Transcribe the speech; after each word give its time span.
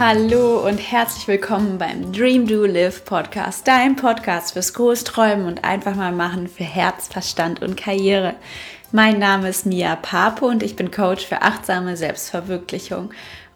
Hallo 0.00 0.64
und 0.64 0.78
herzlich 0.78 1.26
willkommen 1.26 1.76
beim 1.76 2.12
Dream 2.12 2.46
Do 2.46 2.66
Live 2.66 3.04
Podcast, 3.04 3.66
dein 3.66 3.96
Podcast 3.96 4.52
fürs 4.52 4.72
Großträumen 4.72 5.46
und 5.46 5.64
einfach 5.64 5.96
mal 5.96 6.12
machen 6.12 6.46
für 6.46 6.62
Herz, 6.62 7.08
Verstand 7.08 7.62
und 7.62 7.76
Karriere. 7.76 8.36
Mein 8.92 9.18
Name 9.18 9.48
ist 9.48 9.66
Mia 9.66 9.96
Pape 9.96 10.44
und 10.44 10.62
ich 10.62 10.76
bin 10.76 10.92
Coach 10.92 11.26
für 11.26 11.42
achtsame 11.42 11.96
Selbstverwirklichung. 11.96 13.10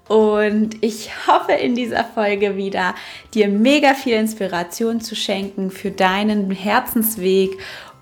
Und 0.08 0.82
ich 0.82 1.10
hoffe 1.28 1.52
in 1.52 1.76
dieser 1.76 2.02
Folge 2.02 2.56
wieder, 2.56 2.96
dir 3.34 3.46
mega 3.46 3.94
viel 3.94 4.14
Inspiration 4.14 5.00
zu 5.00 5.14
schenken 5.14 5.70
für 5.70 5.92
deinen 5.92 6.50
Herzensweg 6.50 7.56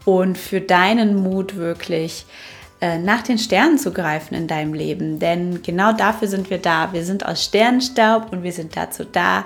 und 0.07 0.39
für 0.39 0.63
deinen 0.63 1.15
Mut 1.15 1.57
wirklich 1.57 2.25
äh, 2.81 2.99
nach 2.99 3.23
den 3.23 3.39
Sternen 3.39 3.79
zu 3.79 3.93
greifen 3.93 4.35
in 4.35 4.47
deinem 4.47 4.75
Leben. 4.75 5.19
Denn 5.19 5.63
genau 5.63 5.93
dafür 5.93 6.29
sind 6.29 6.51
wir 6.51 6.59
da. 6.59 6.93
Wir 6.93 7.05
sind 7.05 7.27
aus 7.27 7.45
Sternenstaub 7.45 8.33
und 8.33 8.43
wir 8.43 8.53
sind 8.53 8.77
dazu 8.77 9.05
da, 9.05 9.45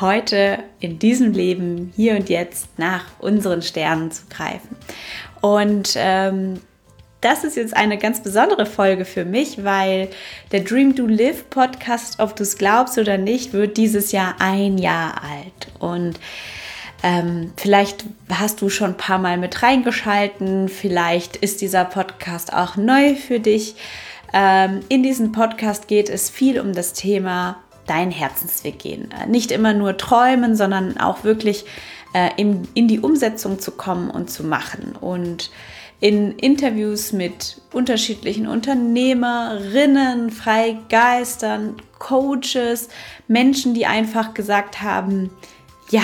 heute 0.00 0.58
in 0.80 0.98
diesem 0.98 1.32
Leben, 1.32 1.92
hier 1.94 2.16
und 2.16 2.28
jetzt, 2.28 2.78
nach 2.78 3.04
unseren 3.18 3.62
Sternen 3.62 4.10
zu 4.10 4.22
greifen. 4.30 4.76
Und 5.40 5.94
ähm, 5.96 6.60
das 7.20 7.44
ist 7.44 7.56
jetzt 7.56 7.76
eine 7.76 7.98
ganz 7.98 8.22
besondere 8.22 8.66
Folge 8.66 9.04
für 9.04 9.24
mich, 9.24 9.64
weil 9.64 10.08
der 10.50 10.60
Dream 10.60 10.96
to 10.96 11.06
Live 11.06 11.48
Podcast, 11.50 12.18
ob 12.18 12.34
du 12.34 12.42
es 12.42 12.58
glaubst 12.58 12.98
oder 12.98 13.16
nicht, 13.16 13.52
wird 13.52 13.76
dieses 13.76 14.12
Jahr 14.12 14.34
ein 14.40 14.76
Jahr 14.76 15.22
alt. 15.22 15.68
Und 15.78 16.18
ähm, 17.02 17.52
vielleicht 17.56 18.04
hast 18.30 18.62
du 18.62 18.68
schon 18.68 18.90
ein 18.90 18.96
paar 18.96 19.18
Mal 19.18 19.36
mit 19.36 19.62
reingeschalten, 19.62 20.68
vielleicht 20.68 21.36
ist 21.36 21.60
dieser 21.60 21.84
Podcast 21.84 22.52
auch 22.52 22.76
neu 22.76 23.14
für 23.14 23.40
dich. 23.40 23.74
Ähm, 24.32 24.80
in 24.88 25.02
diesem 25.02 25.32
Podcast 25.32 25.88
geht 25.88 26.08
es 26.08 26.30
viel 26.30 26.60
um 26.60 26.72
das 26.72 26.92
Thema 26.92 27.58
dein 27.86 28.10
Herzensweg 28.10 28.78
gehen. 28.78 29.10
Äh, 29.10 29.26
nicht 29.26 29.50
immer 29.50 29.74
nur 29.74 29.96
träumen, 29.96 30.54
sondern 30.54 30.96
auch 30.98 31.24
wirklich 31.24 31.64
äh, 32.14 32.30
in, 32.36 32.68
in 32.74 32.88
die 32.88 33.00
Umsetzung 33.00 33.58
zu 33.58 33.72
kommen 33.72 34.08
und 34.10 34.30
zu 34.30 34.44
machen. 34.44 34.94
Und 35.00 35.50
in 36.00 36.32
Interviews 36.38 37.12
mit 37.12 37.60
unterschiedlichen 37.72 38.46
Unternehmerinnen, 38.46 40.30
Freigeistern, 40.30 41.76
Coaches, 41.98 42.88
Menschen, 43.28 43.74
die 43.74 43.86
einfach 43.86 44.34
gesagt 44.34 44.82
haben, 44.82 45.30
ja, 45.90 46.02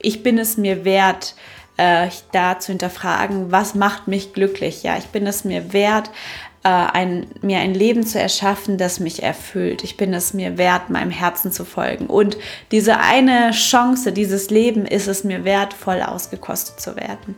ich 0.00 0.22
bin 0.22 0.38
es 0.38 0.56
mir 0.56 0.84
wert, 0.84 1.34
äh, 1.76 2.08
da 2.32 2.58
zu 2.58 2.72
hinterfragen, 2.72 3.50
was 3.52 3.74
macht 3.74 4.08
mich 4.08 4.32
glücklich. 4.32 4.82
Ja, 4.82 4.98
ich 4.98 5.06
bin 5.06 5.26
es 5.26 5.44
mir 5.44 5.72
wert, 5.72 6.10
äh, 6.62 6.68
ein, 6.68 7.26
mir 7.40 7.58
ein 7.60 7.72
Leben 7.72 8.04
zu 8.04 8.20
erschaffen, 8.20 8.76
das 8.76 9.00
mich 9.00 9.22
erfüllt. 9.22 9.82
Ich 9.82 9.96
bin 9.96 10.12
es 10.12 10.34
mir 10.34 10.58
wert, 10.58 10.90
meinem 10.90 11.10
Herzen 11.10 11.52
zu 11.52 11.64
folgen. 11.64 12.06
Und 12.06 12.36
diese 12.70 12.98
eine 12.98 13.52
Chance, 13.52 14.12
dieses 14.12 14.50
Leben 14.50 14.84
ist 14.84 15.06
es 15.06 15.24
mir 15.24 15.44
wert, 15.44 15.72
voll 15.72 16.02
ausgekostet 16.02 16.78
zu 16.78 16.96
werden. 16.96 17.34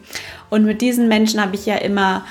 Und 0.50 0.64
mit 0.64 0.80
diesen 0.80 1.06
Menschen 1.06 1.40
habe 1.40 1.54
ich 1.54 1.66
ja 1.66 1.76
immer 1.76 2.24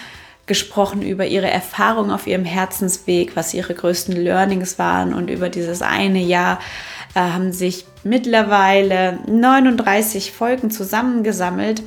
gesprochen 0.47 1.01
über 1.01 1.25
ihre 1.25 1.49
Erfahrungen 1.49 2.11
auf 2.11 2.27
ihrem 2.27 2.43
Herzensweg, 2.43 3.37
was 3.37 3.53
ihre 3.53 3.73
größten 3.73 4.17
Learnings 4.17 4.77
waren 4.77 5.13
und 5.13 5.29
über 5.29 5.47
dieses 5.47 5.81
eine 5.81 6.19
Jahr 6.19 6.59
haben 7.15 7.51
sich 7.51 7.85
mittlerweile 8.03 9.19
39 9.27 10.31
Folgen 10.31 10.71
zusammengesammelt 10.71 11.83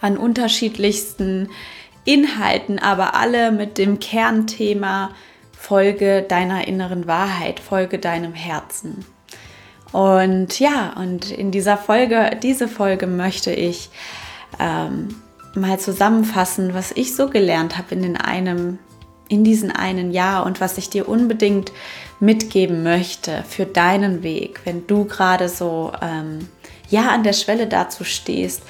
an 0.00 0.16
unterschiedlichsten 0.16 1.50
Inhalten, 2.04 2.78
aber 2.78 3.14
alle 3.14 3.52
mit 3.52 3.78
dem 3.78 3.98
Kernthema 3.98 5.10
Folge 5.52 6.22
deiner 6.22 6.68
inneren 6.68 7.06
Wahrheit, 7.06 7.58
folge 7.58 7.98
deinem 7.98 8.34
Herzen. 8.34 9.06
Und 9.92 10.60
ja, 10.60 10.92
und 10.96 11.30
in 11.30 11.50
dieser 11.50 11.78
Folge, 11.78 12.36
diese 12.42 12.68
Folge 12.68 13.06
möchte 13.06 13.52
ich 13.52 13.88
ähm, 14.58 15.14
mal 15.54 15.78
zusammenfassen, 15.78 16.74
was 16.74 16.92
ich 16.92 17.14
so 17.16 17.30
gelernt 17.30 17.78
habe 17.78 17.94
in 17.94 18.02
den 18.02 18.16
einem, 18.16 18.78
in 19.28 19.44
diesem 19.44 19.70
einen 19.70 20.10
Jahr 20.10 20.44
und 20.46 20.60
was 20.60 20.78
ich 20.78 20.90
dir 20.90 21.08
unbedingt 21.08 21.72
mitgeben 22.20 22.82
möchte 22.82 23.44
für 23.48 23.66
deinen 23.66 24.22
Weg, 24.22 24.60
wenn 24.64 24.86
du 24.86 25.04
gerade 25.04 25.48
so 25.48 25.92
ähm, 26.02 26.48
ja 26.90 27.10
an 27.10 27.22
der 27.22 27.32
Schwelle 27.32 27.66
dazu 27.66 28.04
stehst, 28.04 28.62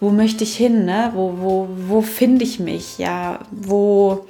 wo 0.00 0.10
möchte 0.10 0.44
ich 0.44 0.56
hin, 0.56 0.84
ne? 0.84 1.10
wo, 1.14 1.34
wo, 1.38 1.68
wo 1.88 2.02
finde 2.02 2.44
ich 2.44 2.60
mich, 2.60 2.98
ja, 2.98 3.40
wo, 3.50 4.26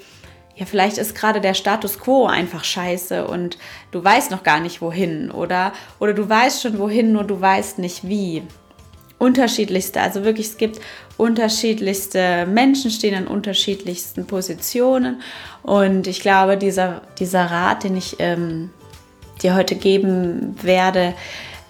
ja, 0.56 0.64
vielleicht 0.64 0.98
ist 0.98 1.14
gerade 1.14 1.40
der 1.40 1.54
Status 1.54 1.98
quo 1.98 2.26
einfach 2.26 2.64
scheiße 2.64 3.26
und 3.26 3.58
du 3.90 4.02
weißt 4.02 4.30
noch 4.30 4.42
gar 4.42 4.60
nicht 4.60 4.80
wohin 4.80 5.30
oder, 5.30 5.72
oder 6.00 6.14
du 6.14 6.28
weißt 6.28 6.62
schon 6.62 6.78
wohin, 6.78 7.12
nur 7.12 7.24
du 7.24 7.40
weißt 7.40 7.78
nicht 7.78 8.08
wie. 8.08 8.42
Unterschiedlichste, 9.18 10.00
also 10.00 10.24
wirklich, 10.24 10.46
es 10.46 10.56
gibt 10.58 10.80
unterschiedlichste 11.16 12.46
Menschen, 12.46 12.90
stehen 12.90 13.14
an 13.14 13.26
unterschiedlichsten 13.26 14.26
Positionen 14.26 15.22
und 15.62 16.06
ich 16.06 16.20
glaube, 16.20 16.56
dieser, 16.56 17.02
dieser 17.18 17.46
Rat, 17.46 17.84
den 17.84 17.96
ich 17.96 18.16
ähm, 18.20 18.70
dir 19.42 19.54
heute 19.54 19.74
geben 19.74 20.56
werde, 20.62 21.14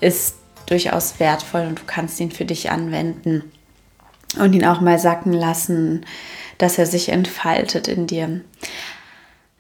ist 0.01 0.37
durchaus 0.67 1.19
wertvoll 1.19 1.63
und 1.63 1.79
du 1.79 1.83
kannst 1.87 2.21
ihn 2.21 2.31
für 2.31 2.45
dich 2.45 2.71
anwenden 2.71 3.51
und 4.39 4.53
ihn 4.55 4.65
auch 4.65 4.81
mal 4.81 4.99
sacken 4.99 5.33
lassen, 5.33 6.05
dass 6.59 6.79
er 6.79 6.87
sich 6.87 7.09
entfaltet 7.09 7.89
in 7.89 8.07
dir. 8.07 8.41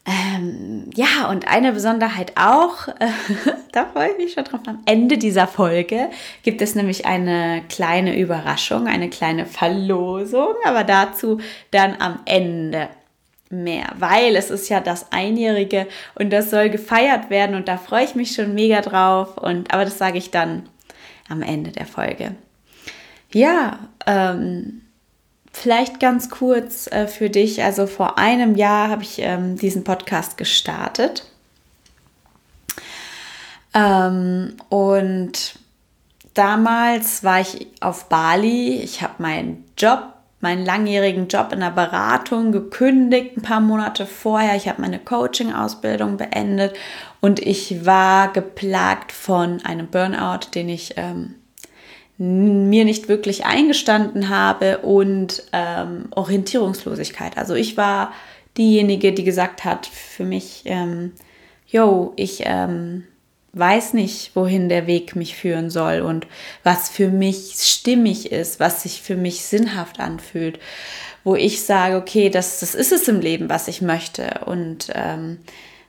Ähm, 0.09 0.89
ja, 0.95 1.29
und 1.29 1.49
eine 1.49 1.73
Besonderheit 1.73 2.33
auch, 2.37 2.89
äh, 2.89 3.11
da 3.73 3.85
freue 3.85 4.13
ich 4.13 4.17
mich 4.17 4.33
schon 4.33 4.45
drauf, 4.45 4.61
am 4.67 4.81
Ende 4.87 5.19
dieser 5.19 5.47
Folge 5.47 6.09
gibt 6.43 6.63
es 6.63 6.75
nämlich 6.75 7.05
eine 7.05 7.63
kleine 7.69 8.19
Überraschung, 8.19 8.87
eine 8.87 9.11
kleine 9.11 9.45
Verlosung, 9.45 10.55
aber 10.65 10.85
dazu 10.85 11.41
dann 11.73 11.97
am 11.99 12.21
Ende 12.25 12.89
mehr, 13.51 13.93
weil 13.99 14.35
es 14.37 14.51
ist 14.51 14.71
ja 14.71 14.81
das 14.81 15.13
Einjährige 15.13 15.87
und 16.15 16.31
das 16.31 16.51
soll 16.51 16.71
gefeiert 16.71 17.29
werden 17.29 17.55
und 17.55 17.69
da 17.69 17.77
freue 17.77 18.05
ich 18.05 18.15
mich 18.15 18.33
schon 18.33 18.55
mega 18.55 18.81
drauf 18.81 19.37
und 19.37 19.75
aber 19.75 19.85
das 19.85 19.99
sage 19.99 20.17
ich 20.17 20.31
dann 20.31 20.71
am 21.29 21.43
Ende 21.43 21.71
der 21.71 21.87
Folge. 21.87 22.35
Ja, 23.31 23.79
ähm, 24.07 24.81
vielleicht 25.53 26.01
ganz 26.01 26.31
kurz 26.31 26.87
äh, 26.89 27.07
für 27.07 27.31
dich. 27.31 27.63
Also 27.63 27.87
vor 27.87 28.19
einem 28.19 28.55
Jahr 28.55 28.89
habe 28.89 29.03
ich 29.03 29.19
ähm, 29.19 29.57
diesen 29.57 29.85
Podcast 29.85 30.37
gestartet. 30.37 31.25
Ähm, 33.75 34.57
und 34.69 35.59
damals 36.35 37.25
war 37.25 37.41
ich 37.41 37.67
auf 37.81 38.09
Bali. 38.09 38.81
Ich 38.81 39.03
habe 39.03 39.15
meinen 39.19 39.65
Job, 39.77 40.15
meinen 40.41 40.65
langjährigen 40.65 41.29
Job 41.29 41.53
in 41.53 41.61
der 41.61 41.71
Beratung 41.71 42.53
gekündigt, 42.53 43.37
ein 43.37 43.43
paar 43.43 43.61
Monate 43.61 44.07
vorher. 44.07 44.57
Ich 44.57 44.69
habe 44.69 44.81
meine 44.81 44.99
Coaching-Ausbildung 44.99 46.17
beendet 46.17 46.77
und 47.21 47.41
ich 47.41 47.85
war 47.85 48.33
geplagt 48.33 49.13
von 49.13 49.65
einem 49.65 49.89
Burnout, 49.89 50.51
den 50.55 50.69
ich 50.69 50.95
ähm, 50.97 51.35
mir 52.19 52.85
nicht 52.85 53.09
wirklich 53.09 53.47
eingestanden 53.47 54.29
habe 54.29 54.79
und 54.79 55.45
ähm, 55.53 56.07
Orientierungslosigkeit. 56.11 57.39
Also 57.39 57.55
ich 57.55 57.77
war 57.77 58.13
diejenige, 58.57 59.13
die 59.13 59.25
gesagt 59.25 59.65
hat 59.65 59.87
für 59.87 60.25
mich, 60.25 60.63
ähm, 60.65 61.13
yo, 61.69 62.13
ich 62.17 62.43
ähm, 62.45 63.05
weiß 63.53 63.95
nicht, 63.95 64.35
wohin 64.35 64.69
der 64.69 64.89
Weg 64.89 65.15
mich 65.15 65.37
führen 65.37 65.71
soll 65.71 66.01
und 66.01 66.27
was 66.65 66.89
für 66.89 67.09
mich 67.09 67.55
stimmig 67.59 68.33
ist, 68.33 68.59
was 68.59 68.83
sich 68.83 69.01
für 69.01 69.17
mich 69.17 69.43
sinnhaft 69.43 70.01
anfühlt, 70.01 70.59
wo 71.23 71.37
ich 71.37 71.63
sage, 71.63 71.97
okay, 71.97 72.31
das, 72.31 72.61
das 72.61 72.75
ist 72.75 72.93
es 72.93 73.07
im 73.07 73.21
Leben, 73.21 73.49
was 73.49 73.69
ich 73.69 73.81
möchte 73.81 74.41
und 74.47 74.89
ähm, 74.95 75.39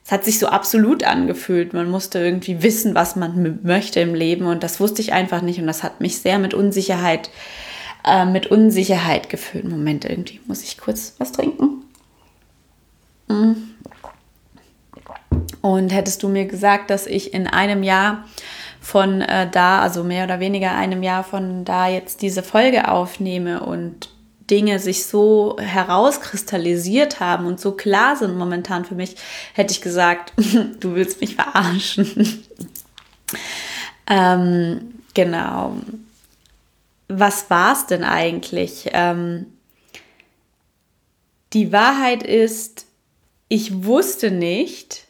es 0.09 0.11
hat 0.11 0.25
sich 0.25 0.39
so 0.39 0.47
absolut 0.47 1.03
angefühlt. 1.03 1.73
Man 1.73 1.87
musste 1.87 2.17
irgendwie 2.17 2.63
wissen, 2.63 2.95
was 2.95 3.15
man 3.15 3.59
möchte 3.61 3.99
im 3.99 4.15
Leben 4.15 4.47
und 4.47 4.63
das 4.63 4.79
wusste 4.79 5.03
ich 5.03 5.13
einfach 5.13 5.43
nicht 5.43 5.59
und 5.59 5.67
das 5.67 5.83
hat 5.83 6.01
mich 6.01 6.17
sehr 6.17 6.39
mit 6.39 6.55
Unsicherheit, 6.55 7.29
äh, 8.03 8.25
mit 8.25 8.47
Unsicherheit 8.47 9.29
gefüllt. 9.29 9.65
Moment, 9.65 10.05
irgendwie 10.05 10.39
muss 10.47 10.63
ich 10.63 10.79
kurz 10.79 11.13
was 11.19 11.31
trinken. 11.31 11.83
Mm. 13.27 13.53
Und 15.61 15.93
hättest 15.93 16.23
du 16.23 16.27
mir 16.27 16.45
gesagt, 16.45 16.89
dass 16.89 17.05
ich 17.05 17.31
in 17.35 17.45
einem 17.45 17.83
Jahr 17.83 18.25
von 18.81 19.21
äh, 19.21 19.47
da, 19.47 19.83
also 19.83 20.03
mehr 20.03 20.23
oder 20.23 20.39
weniger 20.39 20.73
einem 20.73 21.03
Jahr 21.03 21.23
von 21.23 21.65
da 21.65 21.87
jetzt 21.87 22.23
diese 22.23 22.41
Folge 22.41 22.87
aufnehme 22.87 23.59
und 23.59 24.09
Dinge 24.49 24.79
sich 24.79 25.05
so 25.05 25.57
herauskristallisiert 25.59 27.19
haben 27.19 27.45
und 27.45 27.59
so 27.59 27.73
klar 27.73 28.15
sind 28.15 28.37
momentan 28.37 28.85
für 28.85 28.95
mich, 28.95 29.15
hätte 29.53 29.73
ich 29.73 29.81
gesagt, 29.81 30.33
du 30.79 30.95
willst 30.95 31.21
mich 31.21 31.35
verarschen. 31.35 32.43
ähm, 34.09 34.93
genau. 35.13 35.75
Was 37.07 37.49
war 37.49 37.73
es 37.73 37.85
denn 37.87 38.03
eigentlich? 38.03 38.89
Ähm, 38.93 39.47
die 41.53 41.71
Wahrheit 41.71 42.23
ist, 42.23 42.85
ich 43.47 43.83
wusste 43.83 44.29
nicht, 44.29 45.05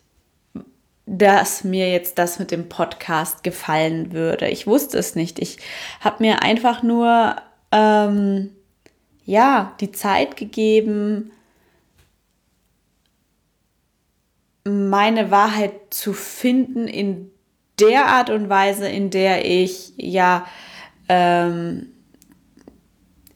dass 1.06 1.64
mir 1.64 1.92
jetzt 1.92 2.18
das 2.18 2.40
mit 2.40 2.52
dem 2.52 2.70
Podcast 2.70 3.44
gefallen 3.44 4.12
würde. 4.12 4.48
Ich 4.48 4.68
wusste 4.68 4.98
es 4.98 5.16
nicht. 5.16 5.40
Ich 5.40 5.58
habe 6.02 6.18
mir 6.20 6.44
einfach 6.44 6.84
nur 6.84 7.36
ähm, 7.72 8.52
ja 9.30 9.74
die 9.80 9.92
Zeit 9.92 10.36
gegeben, 10.38 11.32
meine 14.66 15.32
Wahrheit 15.32 15.72
zu 15.92 16.14
finden 16.14 16.88
in 16.88 17.30
der 17.80 18.08
Art 18.08 18.30
und 18.30 18.50
Weise, 18.50 18.88
in 18.88 19.10
der 19.10 19.46
ich 19.46 19.94
ja 19.98 20.46
ähm, 21.08 21.88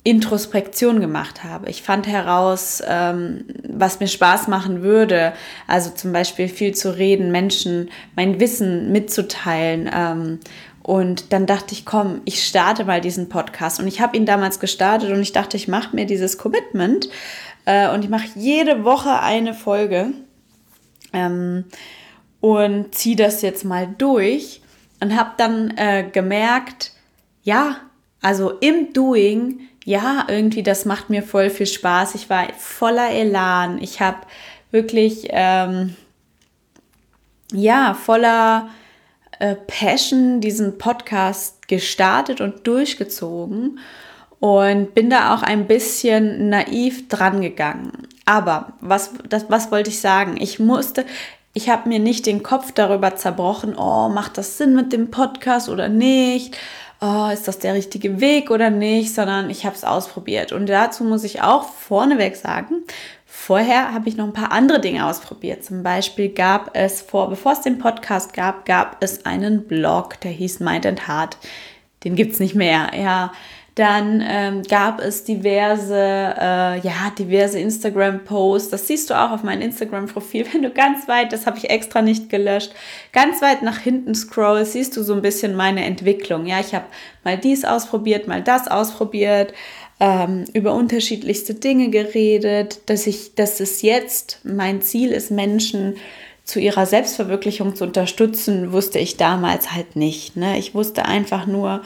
Introspektion 0.04 1.00
gemacht 1.00 1.44
habe. 1.44 1.70
Ich 1.70 1.82
fand 1.82 2.08
heraus, 2.08 2.84
ähm, 2.86 3.46
was 3.70 4.00
mir 4.00 4.08
Spaß 4.08 4.48
machen 4.48 4.82
würde. 4.82 5.34
Also 5.66 5.92
zum 5.92 6.12
Beispiel 6.12 6.50
viel 6.50 6.74
zu 6.74 6.98
reden, 6.98 7.32
Menschen 7.32 7.90
mein 8.16 8.40
Wissen 8.40 8.92
mitzuteilen. 8.92 9.90
Ähm, 9.94 10.40
und 10.84 11.34
dann 11.34 11.46
dachte 11.46 11.74
ich, 11.74 11.86
komm, 11.86 12.22
ich 12.26 12.46
starte 12.46 12.86
mal 12.86 13.02
diesen 13.02 13.30
Podcast. 13.30 13.80
Und 13.80 13.88
ich 13.88 14.02
habe 14.02 14.16
ihn 14.18 14.26
damals 14.26 14.60
gestartet 14.60 15.12
und 15.12 15.22
ich 15.22 15.32
dachte, 15.32 15.58
ich 15.58 15.68
mache 15.68 15.96
mir 15.96 16.06
dieses 16.06 16.38
Commitment 16.38 17.10
äh, 17.66 17.90
und 17.90 18.04
ich 18.04 18.10
mache 18.10 18.28
jede 18.36 18.84
Woche 18.84 19.22
eine 19.22 19.54
Folge 19.54 20.12
ähm, 21.14 21.66
und 22.42 22.94
ziehe 22.94 23.16
das 23.16 23.42
jetzt 23.42 23.64
mal 23.64 23.88
durch 23.98 24.62
und 25.00 25.18
habe 25.18 25.32
dann 25.38 25.72
äh, 25.78 26.08
gemerkt, 26.12 26.92
ja, 27.44 27.78
also 28.22 28.52
im 28.52 28.94
Doing 28.94 29.60
ja, 29.86 30.26
irgendwie, 30.30 30.64
das 30.64 30.86
macht 30.86 31.10
mir 31.10 31.24
voll 31.24 31.50
viel 31.50 31.66
Spaß. 31.66 32.16
Ich 32.16 32.30
war 32.30 32.48
voller 32.58 33.12
Elan. 33.12 33.82
Ich 33.82 34.00
habe 34.00 34.20
wirklich, 34.72 35.28
ähm, 35.30 35.96
ja, 37.52 37.94
voller 37.94 38.70
äh, 39.40 39.56
Passion 39.56 40.42
diesen 40.42 40.78
Podcast 40.78 41.68
gestartet 41.68 42.42
und 42.42 42.68
durchgezogen 42.68 43.80
und 44.40 44.94
bin 44.94 45.10
da 45.10 45.34
auch 45.34 45.44
ein 45.44 45.68
bisschen 45.68 46.50
naiv 46.50 47.08
dran 47.08 47.42
gegangen. 47.42 48.08
Aber 48.26 48.74
was, 48.82 49.12
das, 49.28 49.46
was 49.50 49.72
wollte 49.72 49.90
ich 49.90 50.00
sagen? 50.00 50.38
Ich 50.40 50.60
musste, 50.60 51.06
ich 51.54 51.70
habe 51.70 51.90
mir 51.90 52.00
nicht 52.00 52.26
den 52.26 52.44
Kopf 52.44 52.72
darüber 52.72 53.16
zerbrochen, 53.16 53.76
oh, 53.76 54.10
macht 54.10 54.38
das 54.38 54.58
Sinn 54.58 54.76
mit 54.76 54.94
dem 54.94 55.12
Podcast 55.12 55.70
oder 55.70 55.90
nicht? 55.90 56.58
oh, 57.04 57.30
ist 57.32 57.48
das 57.48 57.60
der 57.60 57.74
richtige 57.74 58.22
Weg 58.22 58.50
oder 58.50 58.70
nicht, 58.70 59.14
sondern 59.14 59.50
ich 59.50 59.66
habe 59.66 59.76
es 59.76 59.84
ausprobiert. 59.84 60.54
Und 60.54 60.68
dazu 60.68 61.04
muss 61.04 61.24
ich 61.24 61.42
auch 61.42 61.66
vorneweg 61.66 62.36
sagen, 62.38 62.84
vorher 63.36 63.94
habe 63.94 64.08
ich 64.08 64.16
noch 64.16 64.26
ein 64.26 64.34
paar 64.34 64.52
andere 64.52 64.80
Dinge 64.80 65.08
ausprobiert. 65.08 65.66
Zum 65.66 65.82
Beispiel 65.82 66.30
gab 66.30 66.78
es 66.78 67.02
vor, 67.02 67.30
bevor 67.30 67.54
es 67.54 67.62
den 67.62 67.80
Podcast 67.80 68.34
gab, 68.34 68.64
gab 68.66 68.98
es 69.04 69.26
einen 69.26 69.68
Blog, 69.68 70.22
der 70.22 70.32
hieß 70.32 70.60
Mind 70.60 70.86
and 70.86 71.08
Heart. 71.08 71.38
Den 72.04 72.16
gibt 72.16 72.34
es 72.34 72.40
nicht 72.40 72.54
mehr. 72.54 72.92
Ja, 72.96 73.34
dann 73.76 74.24
ähm, 74.24 74.62
gab 74.62 75.00
es 75.00 75.24
diverse, 75.24 75.96
äh, 75.98 76.80
ja, 76.80 77.12
diverse 77.18 77.60
Instagram-Posts. 77.60 78.70
Das 78.70 78.86
siehst 78.86 79.10
du 79.10 79.20
auch 79.20 79.32
auf 79.32 79.42
meinem 79.42 79.64
Instagram-Profil. 79.64 80.46
Wenn 80.54 80.62
du 80.62 80.70
ganz 80.70 81.08
weit, 81.08 81.34
das 81.34 81.48
habe 81.48 81.58
ich 81.58 81.72
extra 81.72 82.04
nicht 82.04 82.30
gelöscht, 82.30 82.72
ganz 83.14 83.42
weit 83.42 83.64
nach 83.64 83.80
hinten 83.80 84.14
scrollst, 84.14 84.74
siehst 84.74 84.96
du 84.96 85.02
so 85.02 85.14
ein 85.14 85.24
bisschen 85.24 85.56
meine 85.56 85.84
Entwicklung. 85.86 86.46
Ja, 86.46 86.60
ich 86.60 86.76
habe 86.76 86.86
mal 87.24 87.38
dies 87.38 87.66
ausprobiert, 87.66 88.28
mal 88.28 88.44
das 88.44 88.68
ausprobiert, 88.68 89.54
ähm, 90.04 90.44
über 90.52 90.74
unterschiedlichste 90.74 91.54
Dinge 91.54 91.90
geredet, 91.90 92.82
dass 92.88 93.08
ich, 93.08 93.36
dass 93.36 93.62
es 93.62 93.82
jetzt 93.82 94.42
mein 94.44 94.82
Ziel 94.82 95.14
ist, 95.14 95.32
Menschen 95.32 95.96
zu 96.44 96.60
ihrer 96.60 96.86
Selbstverwirklichung 96.86 97.74
zu 97.74 97.86
unterstützen, 97.86 98.74
wusste 98.74 99.00
ich 99.00 99.16
damals 99.16 99.72
halt 99.72 99.96
nicht. 99.96 100.36
Ne? 100.36 100.60
Ich 100.60 100.76
wusste 100.76 101.06
einfach 101.06 101.46
nur, 101.46 101.84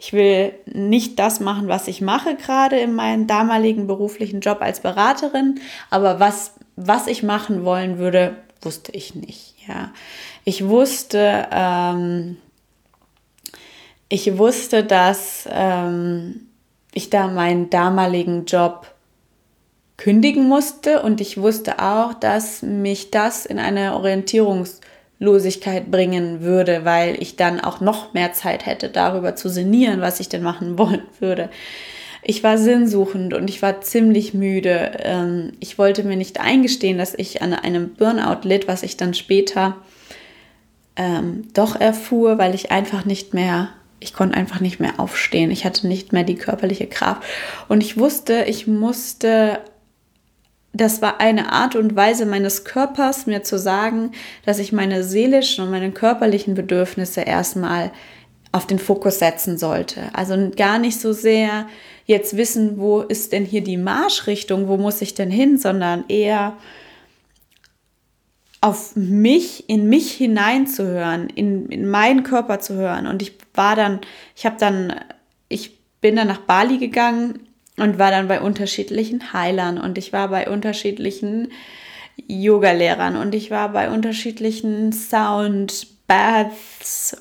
ich 0.00 0.12
will 0.12 0.52
nicht 0.66 1.20
das 1.20 1.38
machen, 1.38 1.68
was 1.68 1.86
ich 1.86 2.00
mache 2.00 2.34
gerade 2.34 2.76
in 2.80 2.92
meinem 2.92 3.28
damaligen 3.28 3.86
beruflichen 3.86 4.40
Job 4.40 4.62
als 4.62 4.80
Beraterin, 4.80 5.60
aber 5.90 6.18
was, 6.18 6.54
was 6.74 7.06
ich 7.06 7.22
machen 7.22 7.64
wollen 7.64 7.98
würde, 7.98 8.34
wusste 8.62 8.90
ich 8.90 9.14
nicht. 9.14 9.54
Ja, 9.68 9.92
ich 10.44 10.66
wusste, 10.66 11.46
ähm, 11.52 12.36
ich 14.08 14.38
wusste, 14.38 14.82
dass 14.82 15.48
ähm, 15.52 16.48
ich 16.92 17.10
da 17.10 17.28
meinen 17.28 17.70
damaligen 17.70 18.44
Job 18.44 18.94
kündigen 19.96 20.48
musste 20.48 21.02
und 21.02 21.20
ich 21.20 21.40
wusste 21.40 21.78
auch, 21.78 22.14
dass 22.14 22.62
mich 22.62 23.10
das 23.10 23.44
in 23.44 23.58
eine 23.58 23.94
Orientierungs 23.94 24.80
Losigkeit 25.20 25.90
bringen 25.90 26.40
würde, 26.40 26.86
weil 26.86 27.22
ich 27.22 27.36
dann 27.36 27.60
auch 27.60 27.80
noch 27.80 28.14
mehr 28.14 28.32
Zeit 28.32 28.64
hätte, 28.64 28.88
darüber 28.88 29.36
zu 29.36 29.50
sinnieren, 29.50 30.00
was 30.00 30.18
ich 30.18 30.30
denn 30.30 30.42
machen 30.42 30.78
wollen 30.78 31.02
würde. 31.20 31.50
Ich 32.22 32.42
war 32.42 32.58
sinnsuchend 32.58 33.34
und 33.34 33.48
ich 33.48 33.62
war 33.62 33.80
ziemlich 33.82 34.34
müde. 34.34 34.92
Ähm, 35.02 35.52
ich 35.60 35.78
wollte 35.78 36.04
mir 36.04 36.16
nicht 36.16 36.40
eingestehen, 36.40 36.98
dass 36.98 37.14
ich 37.14 37.42
an 37.42 37.54
einem 37.54 37.94
Burnout 37.94 38.46
litt, 38.46 38.66
was 38.66 38.82
ich 38.82 38.96
dann 38.96 39.14
später 39.14 39.76
ähm, 40.96 41.48
doch 41.54 41.78
erfuhr, 41.78 42.38
weil 42.38 42.54
ich 42.54 42.70
einfach 42.70 43.04
nicht 43.04 43.32
mehr, 43.32 43.68
ich 44.00 44.14
konnte 44.14 44.36
einfach 44.36 44.60
nicht 44.60 44.80
mehr 44.80 44.98
aufstehen. 44.98 45.50
Ich 45.50 45.64
hatte 45.64 45.86
nicht 45.86 46.12
mehr 46.12 46.24
die 46.24 46.36
körperliche 46.36 46.86
Kraft. 46.86 47.22
Und 47.68 47.82
ich 47.82 47.98
wusste, 47.98 48.44
ich 48.48 48.66
musste 48.66 49.60
das 50.72 51.02
war 51.02 51.20
eine 51.20 51.52
Art 51.52 51.74
und 51.74 51.96
Weise 51.96 52.26
meines 52.26 52.64
Körpers, 52.64 53.26
mir 53.26 53.42
zu 53.42 53.58
sagen, 53.58 54.12
dass 54.46 54.58
ich 54.60 54.72
meine 54.72 55.02
seelischen 55.02 55.64
und 55.64 55.70
meine 55.70 55.90
körperlichen 55.90 56.54
Bedürfnisse 56.54 57.22
erstmal 57.22 57.90
auf 58.52 58.66
den 58.66 58.78
Fokus 58.78 59.18
setzen 59.18 59.58
sollte. 59.58 60.02
Also 60.12 60.50
gar 60.56 60.78
nicht 60.78 61.00
so 61.00 61.12
sehr 61.12 61.66
jetzt 62.06 62.36
wissen, 62.36 62.78
wo 62.78 63.00
ist 63.00 63.32
denn 63.32 63.44
hier 63.44 63.62
die 63.62 63.76
Marschrichtung, 63.76 64.68
wo 64.68 64.76
muss 64.76 65.02
ich 65.02 65.14
denn 65.14 65.30
hin, 65.30 65.58
sondern 65.58 66.04
eher 66.08 66.56
auf 68.60 68.94
mich, 68.94 69.68
in 69.70 69.88
mich 69.88 70.12
hineinzuhören, 70.12 71.28
in, 71.30 71.66
in 71.70 71.88
meinen 71.88 72.22
Körper 72.24 72.60
zu 72.60 72.74
hören. 72.74 73.06
Und 73.06 73.22
ich 73.22 73.32
war 73.54 73.74
dann, 73.74 74.00
ich 74.36 74.44
habe 74.44 74.56
dann, 74.58 74.94
ich 75.48 75.78
bin 76.00 76.16
dann 76.16 76.28
nach 76.28 76.42
Bali 76.42 76.76
gegangen 76.78 77.38
und 77.78 77.98
war 77.98 78.10
dann 78.10 78.28
bei 78.28 78.40
unterschiedlichen 78.42 79.32
Heilern. 79.32 79.78
Und 79.78 79.96
ich 79.96 80.12
war 80.12 80.28
bei 80.28 80.50
unterschiedlichen 80.50 81.48
Yoga-Lehrern. 82.28 83.16
Und 83.16 83.34
ich 83.34 83.50
war 83.50 83.70
bei 83.70 83.90
unterschiedlichen 83.90 84.92
Sound-Baths 84.92 85.86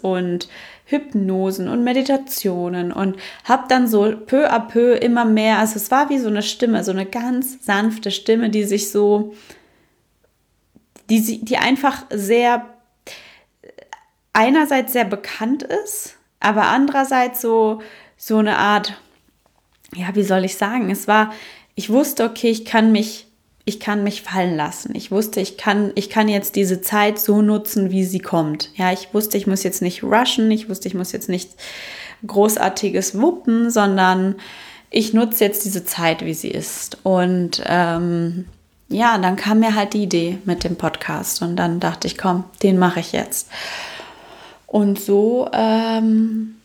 und 0.01 0.50
Hypnosen 0.84 1.69
und 1.69 1.86
Meditationen. 1.86 2.91
Und 2.91 3.15
habe 3.46 3.63
dann 3.69 3.88
so 3.88 4.12
peu 4.25 4.51
à 4.51 4.60
peu 4.60 4.96
immer 4.96 5.24
mehr, 5.24 5.60
also 5.60 5.77
es 5.77 5.89
war 5.89 6.10
wie 6.10 6.17
so 6.17 6.27
eine 6.27 6.41
Stimme, 6.41 6.84
so 6.84 6.91
eine 6.91 7.05
ganz 7.05 7.65
sanfte 7.65 8.12
Stimme, 8.12 8.50
die 8.50 8.65
sich 8.65 8.91
so, 8.91 9.34
die, 11.09 11.43
die 11.43 11.57
einfach 11.57 12.05
sehr, 12.09 12.65
einerseits 14.33 14.93
sehr 14.93 15.05
bekannt 15.05 15.63
ist, 15.63 16.15
aber 16.39 16.67
andererseits 16.67 17.41
so, 17.41 17.81
so 18.17 18.37
eine 18.37 18.57
Art 18.57 18.97
ja, 19.95 20.15
wie 20.15 20.23
soll 20.23 20.45
ich 20.45 20.55
sagen? 20.55 20.89
Es 20.89 21.07
war, 21.07 21.33
ich 21.75 21.89
wusste, 21.89 22.23
okay, 22.25 22.49
ich 22.49 22.65
kann 22.65 22.91
mich, 22.91 23.27
ich 23.65 23.79
kann 23.79 24.03
mich 24.03 24.21
fallen 24.21 24.55
lassen. 24.55 24.95
Ich 24.95 25.11
wusste, 25.11 25.41
ich 25.41 25.57
kann, 25.57 25.91
ich 25.95 26.09
kann 26.09 26.27
jetzt 26.27 26.55
diese 26.55 26.81
Zeit 26.81 27.19
so 27.19 27.41
nutzen, 27.41 27.91
wie 27.91 28.03
sie 28.03 28.19
kommt. 28.19 28.71
Ja, 28.75 28.91
ich 28.91 29.13
wusste, 29.13 29.37
ich 29.37 29.47
muss 29.47 29.63
jetzt 29.63 29.81
nicht 29.81 30.03
rushen, 30.03 30.49
ich 30.51 30.69
wusste, 30.69 30.87
ich 30.87 30.93
muss 30.93 31.11
jetzt 31.11 31.29
nicht 31.29 31.51
großartiges 32.25 33.19
wuppen, 33.19 33.69
sondern 33.69 34.35
ich 34.89 35.13
nutze 35.13 35.45
jetzt 35.45 35.65
diese 35.65 35.85
Zeit, 35.85 36.25
wie 36.25 36.33
sie 36.33 36.49
ist. 36.49 36.97
Und 37.03 37.61
ähm, 37.65 38.45
ja, 38.89 39.17
dann 39.17 39.36
kam 39.36 39.60
mir 39.60 39.75
halt 39.75 39.93
die 39.93 40.03
Idee 40.03 40.39
mit 40.46 40.63
dem 40.63 40.75
Podcast 40.75 41.41
und 41.41 41.55
dann 41.55 41.79
dachte 41.79 42.08
ich, 42.08 42.17
komm, 42.17 42.43
den 42.63 42.77
mache 42.77 43.00
ich 43.00 43.12
jetzt. 43.12 43.50
Und 44.65 45.00
so, 45.00 45.50
ähm, 45.53 46.55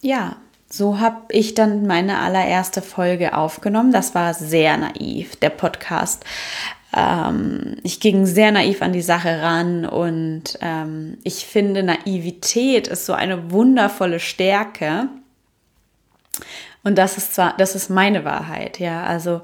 ja, 0.00 0.36
so 0.68 0.98
habe 0.98 1.22
ich 1.28 1.54
dann 1.54 1.86
meine 1.86 2.18
allererste 2.18 2.82
Folge 2.82 3.36
aufgenommen. 3.36 3.92
Das 3.92 4.14
war 4.14 4.34
sehr 4.34 4.76
naiv, 4.76 5.36
der 5.36 5.50
Podcast. 5.50 6.24
Ähm, 6.96 7.76
ich 7.82 8.00
ging 8.00 8.26
sehr 8.26 8.52
naiv 8.52 8.82
an 8.82 8.92
die 8.92 9.02
Sache 9.02 9.42
ran 9.42 9.86
und 9.86 10.58
ähm, 10.60 11.18
ich 11.24 11.46
finde, 11.46 11.82
Naivität 11.82 12.88
ist 12.88 13.06
so 13.06 13.12
eine 13.12 13.50
wundervolle 13.50 14.20
Stärke. 14.20 15.08
Und 16.84 16.98
das 16.98 17.16
ist 17.18 17.34
zwar, 17.34 17.56
das 17.56 17.74
ist 17.74 17.88
meine 17.90 18.24
Wahrheit, 18.24 18.78
ja. 18.78 19.04
Also 19.04 19.42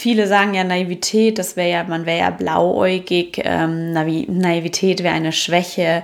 viele 0.00 0.26
sagen 0.26 0.54
ja 0.54 0.64
Naivität, 0.64 1.38
das 1.38 1.56
wäre 1.56 1.70
ja, 1.70 1.84
man 1.84 2.06
wäre 2.06 2.18
ja 2.20 2.30
blauäugig. 2.30 3.40
Ähm, 3.44 3.92
Naivität 3.92 5.02
wäre 5.02 5.14
eine 5.14 5.32
Schwäche, 5.32 6.02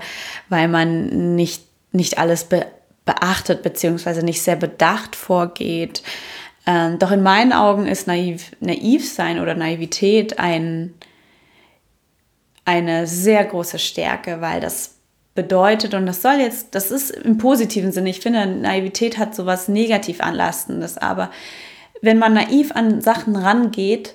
weil 0.49 0.69
man 0.69 1.35
nicht 1.35 1.67
nicht 1.97 2.19
alles 2.19 2.45
be 2.45 2.67
beachtet 3.05 3.63
beziehungsweise 3.63 4.25
nicht 4.25 4.43
sehr 4.43 4.57
bedacht 4.57 5.15
vorgeht. 5.15 6.03
Ähm, 6.67 6.99
doch 6.99 7.13
in 7.13 7.23
meinen 7.23 7.53
Augen 7.53 7.87
ist 7.87 8.09
naiv, 8.09 8.51
naiv 8.59 9.09
sein 9.09 9.39
oder 9.39 9.55
Naivität 9.55 10.41
ein, 10.41 10.93
eine 12.65 13.07
sehr 13.07 13.45
große 13.45 13.79
Stärke, 13.79 14.41
weil 14.41 14.61
das 14.61 14.97
bedeutet, 15.37 15.95
und 15.95 16.07
das 16.07 16.21
soll 16.21 16.41
jetzt, 16.41 16.75
das 16.75 16.91
ist 16.91 17.11
im 17.11 17.39
positiven 17.39 17.93
Sinne, 17.93 18.11
ich 18.11 18.19
finde, 18.19 18.45
Naivität 18.45 19.19
hat 19.19 19.37
sowas 19.37 19.69
negativ 19.69 20.21
anlastendes, 20.21 20.99
aber 20.99 21.31
wenn 22.03 22.19
man 22.19 22.35
naiv 22.35 22.73
an 22.73 23.01
Sachen 23.01 23.37
rangeht, 23.37 24.15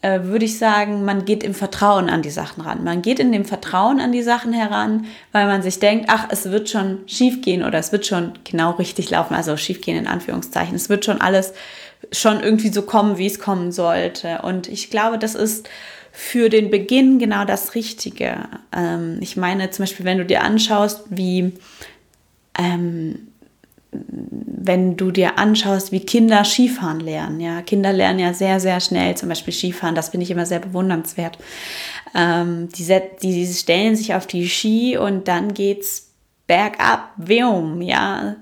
äh, 0.00 0.22
würde 0.24 0.44
ich 0.44 0.58
sagen, 0.58 1.04
man 1.04 1.24
geht 1.24 1.42
im 1.42 1.54
Vertrauen 1.54 2.08
an 2.08 2.22
die 2.22 2.30
Sachen 2.30 2.60
ran. 2.62 2.84
Man 2.84 3.02
geht 3.02 3.18
in 3.18 3.32
dem 3.32 3.44
Vertrauen 3.44 4.00
an 4.00 4.12
die 4.12 4.22
Sachen 4.22 4.52
heran, 4.52 5.06
weil 5.32 5.46
man 5.46 5.62
sich 5.62 5.80
denkt, 5.80 6.06
ach, 6.08 6.28
es 6.30 6.50
wird 6.50 6.68
schon 6.68 7.00
schief 7.06 7.42
gehen 7.42 7.64
oder 7.64 7.78
es 7.78 7.90
wird 7.90 8.06
schon 8.06 8.32
genau 8.44 8.72
richtig 8.72 9.10
laufen, 9.10 9.34
also 9.34 9.56
schief 9.56 9.80
gehen 9.80 9.96
in 9.96 10.06
Anführungszeichen. 10.06 10.76
Es 10.76 10.88
wird 10.88 11.04
schon 11.04 11.20
alles 11.20 11.52
schon 12.12 12.40
irgendwie 12.40 12.68
so 12.68 12.82
kommen, 12.82 13.18
wie 13.18 13.26
es 13.26 13.40
kommen 13.40 13.72
sollte. 13.72 14.42
Und 14.42 14.68
ich 14.68 14.90
glaube, 14.90 15.18
das 15.18 15.34
ist 15.34 15.68
für 16.12 16.48
den 16.48 16.70
Beginn 16.70 17.18
genau 17.18 17.44
das 17.44 17.74
Richtige. 17.74 18.36
Ähm, 18.72 19.18
ich 19.20 19.36
meine 19.36 19.70
zum 19.70 19.84
Beispiel, 19.84 20.06
wenn 20.06 20.18
du 20.18 20.24
dir 20.24 20.42
anschaust, 20.42 21.02
wie 21.10 21.54
ähm, 22.56 23.27
wenn 23.90 24.96
du 24.96 25.10
dir 25.10 25.38
anschaust, 25.38 25.92
wie 25.92 26.00
Kinder 26.00 26.44
Skifahren 26.44 27.00
lernen. 27.00 27.40
Ja, 27.40 27.62
Kinder 27.62 27.92
lernen 27.92 28.18
ja 28.18 28.34
sehr, 28.34 28.60
sehr 28.60 28.80
schnell, 28.80 29.16
zum 29.16 29.28
Beispiel 29.28 29.54
Skifahren. 29.54 29.94
Das 29.94 30.10
finde 30.10 30.24
ich 30.24 30.30
immer 30.30 30.46
sehr 30.46 30.58
bewundernswert. 30.60 31.38
Ähm, 32.14 32.68
die, 32.76 33.00
die 33.22 33.46
stellen 33.46 33.96
sich 33.96 34.14
auf 34.14 34.26
die 34.26 34.48
Ski 34.48 34.98
und 34.98 35.28
dann 35.28 35.54
geht's 35.54 36.10
bergab, 36.46 37.12
Wum, 37.16 37.80
ja. 37.80 38.36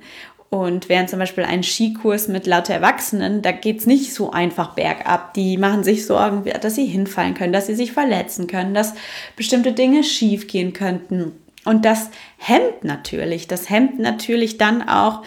Und 0.49 0.89
während 0.89 1.11
zum 1.11 1.19
Beispiel 1.19 1.45
ein 1.45 1.63
Skikurs 1.63 2.29
mit 2.29 2.47
lauter 2.47 2.75
Erwachsenen, 2.75 3.43
da 3.43 3.53
geht 3.53 3.81
es 3.81 3.87
nicht 3.87 4.15
so 4.15 4.31
einfach 4.31 4.75
bergab. 4.75 5.35
Die 5.35 5.59
machen 5.59 5.85
sich 5.85 6.07
Sorgen, 6.07 6.45
dass 6.61 6.77
sie 6.77 6.87
hinfallen 6.87 7.35
können, 7.35 7.53
dass 7.53 7.67
sie 7.67 7.75
sich 7.75 7.93
verletzen 7.93 8.47
können, 8.47 8.73
dass 8.73 8.95
bestimmte 9.37 9.73
Dinge 9.73 10.03
schief 10.05 10.47
gehen 10.47 10.73
könnten. 10.73 11.33
Und 11.67 11.85
das 11.85 12.11
hemmt 12.39 12.85
natürlich, 12.85 13.49
das 13.49 13.69
hemmt 13.69 13.99
natürlich 13.99 14.57
dann 14.57 14.89
auch 14.89 15.23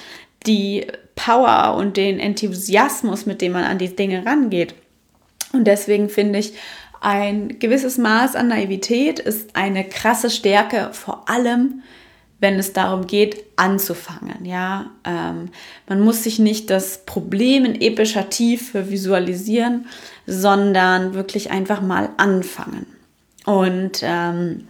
die 0.47 0.87
Power 1.15 1.75
und 1.77 1.97
den 1.97 2.19
Enthusiasmus, 2.19 3.25
mit 3.25 3.41
dem 3.41 3.51
man 3.51 3.65
an 3.65 3.77
die 3.77 3.95
Dinge 3.95 4.25
rangeht. 4.25 4.73
Und 5.51 5.65
deswegen 5.65 6.09
finde 6.09 6.39
ich, 6.39 6.53
ein 7.01 7.59
gewisses 7.59 7.97
Maß 7.97 8.35
an 8.35 8.47
Naivität 8.49 9.19
ist 9.19 9.55
eine 9.55 9.83
krasse 9.83 10.29
Stärke, 10.29 10.89
vor 10.93 11.29
allem 11.29 11.81
wenn 12.41 12.57
es 12.57 12.71
darum 12.71 13.05
geht, 13.05 13.43
anzufangen. 13.57 14.45
Ja, 14.45 14.91
ähm, 15.03 15.49
man 15.87 15.99
muss 15.99 16.23
sich 16.23 16.39
nicht 16.39 16.69
das 16.69 17.05
Problem 17.05 17.65
in 17.65 17.81
epischer 17.81 18.29
Tiefe 18.29 18.89
visualisieren, 18.89 19.87
sondern 20.25 21.13
wirklich 21.13 21.51
einfach 21.51 21.81
mal 21.81 22.09
anfangen. 22.15 22.85
Und 23.45 23.99
ähm, 24.03 24.67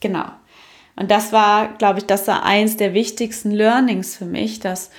genau. 0.00 0.30
Und 0.98 1.10
das 1.10 1.32
war, 1.32 1.74
glaube 1.78 2.00
ich, 2.00 2.06
das 2.06 2.26
war 2.26 2.44
eins 2.44 2.76
der 2.76 2.92
wichtigsten 2.92 3.50
Learnings 3.52 4.16
für 4.16 4.24
mich, 4.24 4.58
dass 4.58 4.90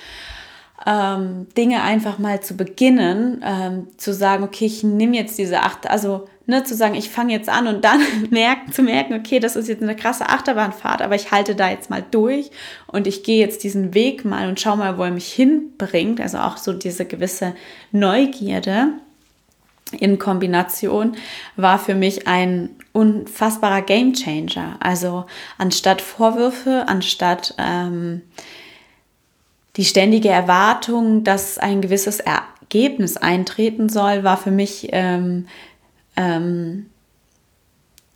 ähm, 0.86 1.46
Dinge 1.56 1.82
einfach 1.82 2.18
mal 2.18 2.40
zu 2.40 2.56
beginnen, 2.56 3.44
ähm, 3.44 3.88
zu 3.98 4.14
sagen, 4.14 4.44
okay, 4.44 4.64
ich 4.64 4.82
nehme 4.82 5.16
jetzt 5.16 5.38
diese 5.38 5.60
acht, 5.60 5.90
also 5.90 6.26
ne, 6.46 6.64
zu 6.64 6.74
sagen, 6.74 6.94
ich 6.94 7.10
fange 7.10 7.34
jetzt 7.34 7.50
an 7.50 7.66
und 7.66 7.84
dann 7.84 8.00
zu 8.72 8.82
merken, 8.82 9.14
okay, 9.14 9.40
das 9.40 9.56
ist 9.56 9.68
jetzt 9.68 9.82
eine 9.82 9.94
krasse 9.94 10.30
Achterbahnfahrt, 10.30 11.02
aber 11.02 11.16
ich 11.16 11.30
halte 11.32 11.54
da 11.54 11.68
jetzt 11.68 11.90
mal 11.90 12.02
durch 12.10 12.50
und 12.86 13.06
ich 13.06 13.22
gehe 13.22 13.38
jetzt 13.38 13.62
diesen 13.62 13.92
Weg 13.92 14.24
mal 14.24 14.48
und 14.48 14.58
schau 14.58 14.76
mal, 14.76 14.96
wo 14.96 15.04
er 15.04 15.10
mich 15.10 15.30
hinbringt. 15.30 16.18
Also 16.18 16.38
auch 16.38 16.56
so 16.56 16.72
diese 16.72 17.04
gewisse 17.04 17.54
Neugierde 17.92 18.94
in 19.98 20.18
Kombination 20.18 21.16
war 21.56 21.78
für 21.78 21.94
mich 21.94 22.26
ein 22.26 22.70
unfassbarer 22.92 23.82
Gamechanger. 23.82 24.76
Also 24.80 25.26
anstatt 25.58 26.02
Vorwürfe, 26.02 26.84
anstatt 26.88 27.54
ähm, 27.58 28.22
die 29.76 29.84
ständige 29.84 30.28
Erwartung, 30.28 31.24
dass 31.24 31.58
ein 31.58 31.80
gewisses 31.80 32.20
Ergebnis 32.20 33.16
eintreten 33.16 33.88
soll, 33.88 34.24
war 34.24 34.36
für 34.36 34.50
mich 34.50 34.88
ähm, 34.92 35.46
ähm, 36.16 36.86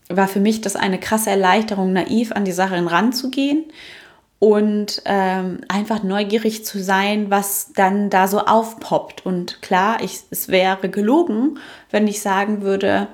war 0.08 0.28
für 0.28 0.40
mich 0.40 0.60
das 0.60 0.76
eine 0.76 0.98
krasse 0.98 1.30
Erleichterung, 1.30 1.92
naiv 1.92 2.32
an 2.32 2.44
die 2.44 2.52
Sache 2.52 2.84
ranzugehen 2.84 3.64
und 4.38 5.02
ähm, 5.06 5.60
einfach 5.68 6.02
neugierig 6.02 6.64
zu 6.64 6.82
sein, 6.82 7.30
was 7.30 7.72
dann 7.74 8.10
da 8.10 8.28
so 8.28 8.40
aufpoppt. 8.40 9.24
Und 9.24 9.62
klar, 9.62 10.02
ich, 10.02 10.20
es 10.30 10.48
wäre 10.48 10.88
gelogen, 10.90 11.58
wenn 11.90 12.06
ich 12.06 12.20
sagen 12.20 12.60
würde, 12.60 13.08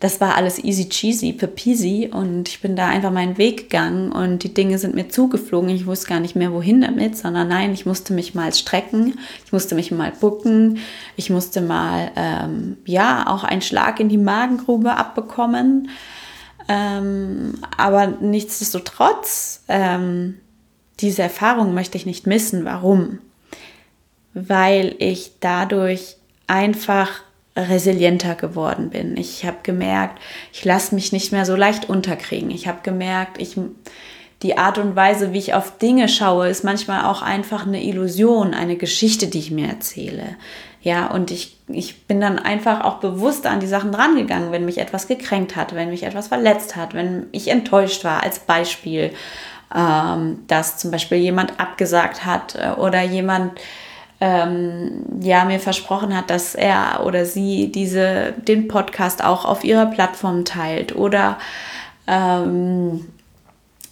das 0.00 0.20
war 0.20 0.36
alles 0.36 0.62
easy 0.62 0.88
cheesy, 0.88 1.32
peasy 1.32 2.10
und 2.12 2.48
ich 2.48 2.60
bin 2.60 2.76
da 2.76 2.86
einfach 2.86 3.10
meinen 3.10 3.36
Weg 3.36 3.70
gegangen 3.70 4.12
und 4.12 4.44
die 4.44 4.54
Dinge 4.54 4.78
sind 4.78 4.94
mir 4.94 5.08
zugeflogen. 5.08 5.70
Ich 5.70 5.86
wusste 5.86 6.08
gar 6.08 6.20
nicht 6.20 6.36
mehr, 6.36 6.52
wohin 6.52 6.82
damit, 6.82 7.16
sondern 7.16 7.48
nein, 7.48 7.72
ich 7.72 7.84
musste 7.84 8.12
mich 8.12 8.34
mal 8.34 8.52
strecken, 8.54 9.18
ich 9.44 9.52
musste 9.52 9.74
mich 9.74 9.90
mal 9.90 10.12
bucken, 10.12 10.78
ich 11.16 11.30
musste 11.30 11.60
mal, 11.60 12.12
ähm, 12.14 12.76
ja, 12.84 13.26
auch 13.26 13.42
einen 13.42 13.62
Schlag 13.62 13.98
in 13.98 14.08
die 14.08 14.18
Magengrube 14.18 14.96
abbekommen. 14.96 15.88
Ähm, 16.68 17.54
aber 17.76 18.06
nichtsdestotrotz, 18.06 19.64
ähm, 19.68 20.38
diese 21.00 21.22
Erfahrung 21.22 21.74
möchte 21.74 21.96
ich 21.96 22.06
nicht 22.06 22.26
missen. 22.26 22.64
Warum? 22.64 23.18
Weil 24.34 24.94
ich 24.98 25.32
dadurch 25.40 26.16
einfach 26.46 27.08
resilienter 27.58 28.34
geworden 28.34 28.90
bin. 28.90 29.16
Ich 29.16 29.44
habe 29.44 29.58
gemerkt, 29.62 30.20
ich 30.52 30.64
lasse 30.64 30.94
mich 30.94 31.12
nicht 31.12 31.32
mehr 31.32 31.44
so 31.44 31.56
leicht 31.56 31.88
unterkriegen. 31.88 32.50
Ich 32.50 32.68
habe 32.68 32.78
gemerkt, 32.82 33.40
ich, 33.40 33.56
die 34.42 34.56
Art 34.56 34.78
und 34.78 34.94
Weise, 34.94 35.32
wie 35.32 35.38
ich 35.38 35.54
auf 35.54 35.78
Dinge 35.78 36.08
schaue, 36.08 36.48
ist 36.48 36.64
manchmal 36.64 37.04
auch 37.04 37.22
einfach 37.22 37.66
eine 37.66 37.82
Illusion, 37.82 38.54
eine 38.54 38.76
Geschichte, 38.76 39.26
die 39.26 39.40
ich 39.40 39.50
mir 39.50 39.68
erzähle. 39.68 40.36
Ja, 40.80 41.08
und 41.08 41.32
ich, 41.32 41.58
ich 41.66 42.06
bin 42.06 42.20
dann 42.20 42.38
einfach 42.38 42.84
auch 42.84 42.98
bewusst 42.98 43.46
an 43.46 43.58
die 43.58 43.66
Sachen 43.66 43.90
drangegangen, 43.90 44.52
wenn 44.52 44.64
mich 44.64 44.78
etwas 44.78 45.08
gekränkt 45.08 45.56
hat, 45.56 45.74
wenn 45.74 45.90
mich 45.90 46.04
etwas 46.04 46.28
verletzt 46.28 46.76
hat, 46.76 46.94
wenn 46.94 47.26
ich 47.32 47.48
enttäuscht 47.48 48.04
war, 48.04 48.22
als 48.22 48.38
Beispiel, 48.38 49.10
ähm, 49.74 50.44
dass 50.46 50.78
zum 50.78 50.92
Beispiel 50.92 51.18
jemand 51.18 51.58
abgesagt 51.58 52.24
hat 52.24 52.54
äh, 52.54 52.70
oder 52.78 53.02
jemand 53.02 53.60
ähm, 54.20 55.04
ja 55.20 55.44
mir 55.44 55.60
versprochen 55.60 56.16
hat, 56.16 56.30
dass 56.30 56.54
er 56.54 57.04
oder 57.04 57.24
sie 57.24 57.70
diese 57.70 58.34
den 58.36 58.68
Podcast 58.68 59.22
auch 59.22 59.44
auf 59.44 59.64
ihrer 59.64 59.86
Plattform 59.86 60.44
teilt 60.44 60.96
oder 60.96 61.38
ähm, 62.06 63.06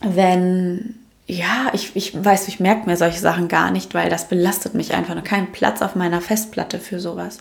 wenn 0.00 0.96
ja, 1.28 1.70
ich, 1.72 1.96
ich 1.96 2.24
weiß, 2.24 2.46
ich 2.46 2.60
merke 2.60 2.88
mir 2.88 2.96
solche 2.96 3.18
Sachen 3.18 3.48
gar 3.48 3.72
nicht, 3.72 3.94
weil 3.94 4.08
das 4.08 4.28
belastet 4.28 4.74
mich 4.74 4.94
einfach. 4.94 5.20
Keinen 5.24 5.50
Platz 5.50 5.82
auf 5.82 5.96
meiner 5.96 6.20
Festplatte 6.20 6.78
für 6.78 7.00
sowas. 7.00 7.40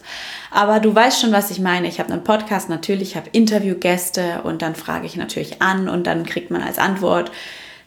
Aber 0.50 0.80
du 0.80 0.96
weißt 0.96 1.22
schon, 1.22 1.32
was 1.32 1.52
ich 1.52 1.60
meine. 1.60 1.88
Ich 1.88 2.00
habe 2.00 2.12
einen 2.12 2.24
Podcast, 2.24 2.68
natürlich, 2.68 3.12
ich 3.12 3.16
habe 3.16 3.30
Interviewgäste 3.32 4.42
und 4.44 4.64
dann 4.64 4.74
frage 4.74 5.06
ich 5.06 5.18
natürlich 5.18 5.62
an 5.62 5.88
und 5.88 6.08
dann 6.08 6.26
kriegt 6.26 6.50
man 6.50 6.64
als 6.64 6.80
Antwort, 6.80 7.32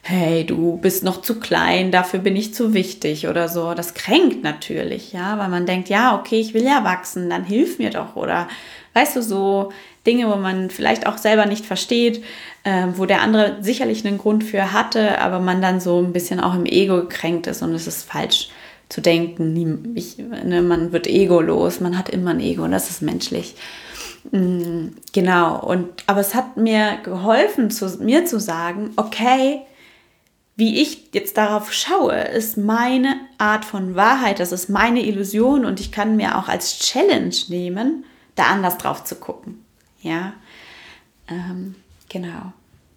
hey, 0.01 0.45
du 0.45 0.77
bist 0.77 1.03
noch 1.03 1.21
zu 1.21 1.39
klein, 1.39 1.91
dafür 1.91 2.19
bin 2.19 2.35
ich 2.35 2.53
zu 2.53 2.73
wichtig 2.73 3.27
oder 3.27 3.47
so. 3.47 3.73
Das 3.73 3.93
kränkt 3.93 4.43
natürlich, 4.43 5.13
ja, 5.13 5.37
weil 5.37 5.49
man 5.49 5.65
denkt, 5.65 5.89
ja, 5.89 6.17
okay, 6.17 6.39
ich 6.39 6.53
will 6.53 6.63
ja 6.63 6.83
wachsen, 6.83 7.29
dann 7.29 7.43
hilf 7.43 7.79
mir 7.79 7.89
doch 7.89 8.15
oder 8.15 8.47
weißt 8.93 9.17
du, 9.17 9.21
so 9.21 9.71
Dinge, 10.07 10.29
wo 10.29 10.35
man 10.35 10.69
vielleicht 10.69 11.05
auch 11.05 11.17
selber 11.17 11.45
nicht 11.45 11.65
versteht, 11.65 12.23
äh, 12.63 12.87
wo 12.95 13.05
der 13.05 13.21
andere 13.21 13.57
sicherlich 13.61 14.05
einen 14.05 14.17
Grund 14.17 14.43
für 14.43 14.73
hatte, 14.73 15.19
aber 15.21 15.39
man 15.39 15.61
dann 15.61 15.79
so 15.79 15.99
ein 15.99 16.13
bisschen 16.13 16.39
auch 16.39 16.55
im 16.55 16.65
Ego 16.65 16.95
gekränkt 16.97 17.47
ist 17.47 17.61
und 17.61 17.73
es 17.73 17.87
ist 17.87 18.09
falsch 18.09 18.49
zu 18.87 19.01
denken, 19.01 19.93
ich, 19.95 20.17
ne, 20.17 20.63
man 20.63 20.91
wird 20.91 21.05
egolos, 21.05 21.79
man 21.79 21.97
hat 21.97 22.09
immer 22.09 22.31
ein 22.31 22.39
Ego 22.39 22.63
und 22.63 22.71
das 22.71 22.89
ist 22.89 23.03
menschlich. 23.03 23.53
Mm, 24.31 24.87
genau, 25.13 25.63
und 25.63 25.89
aber 26.07 26.21
es 26.21 26.33
hat 26.33 26.57
mir 26.57 26.97
geholfen, 27.03 27.69
zu, 27.69 27.85
mir 27.99 28.25
zu 28.25 28.39
sagen, 28.39 28.91
okay, 28.95 29.61
wie 30.59 30.81
ich 30.81 31.09
jetzt 31.13 31.37
darauf 31.37 31.71
schaue, 31.71 32.19
ist 32.19 32.57
meine 32.57 33.15
Art 33.37 33.63
von 33.63 33.95
Wahrheit, 33.95 34.39
das 34.39 34.51
ist 34.51 34.69
meine 34.69 35.05
Illusion 35.05 35.63
und 35.63 35.79
ich 35.79 35.91
kann 35.91 36.17
mir 36.17 36.37
auch 36.37 36.49
als 36.49 36.79
Challenge 36.79 37.33
nehmen, 37.47 38.03
da 38.35 38.47
anders 38.47 38.77
drauf 38.77 39.05
zu 39.05 39.15
gucken. 39.15 39.63
Ja, 40.01 40.33
ähm, 41.29 41.75
genau. 42.09 42.51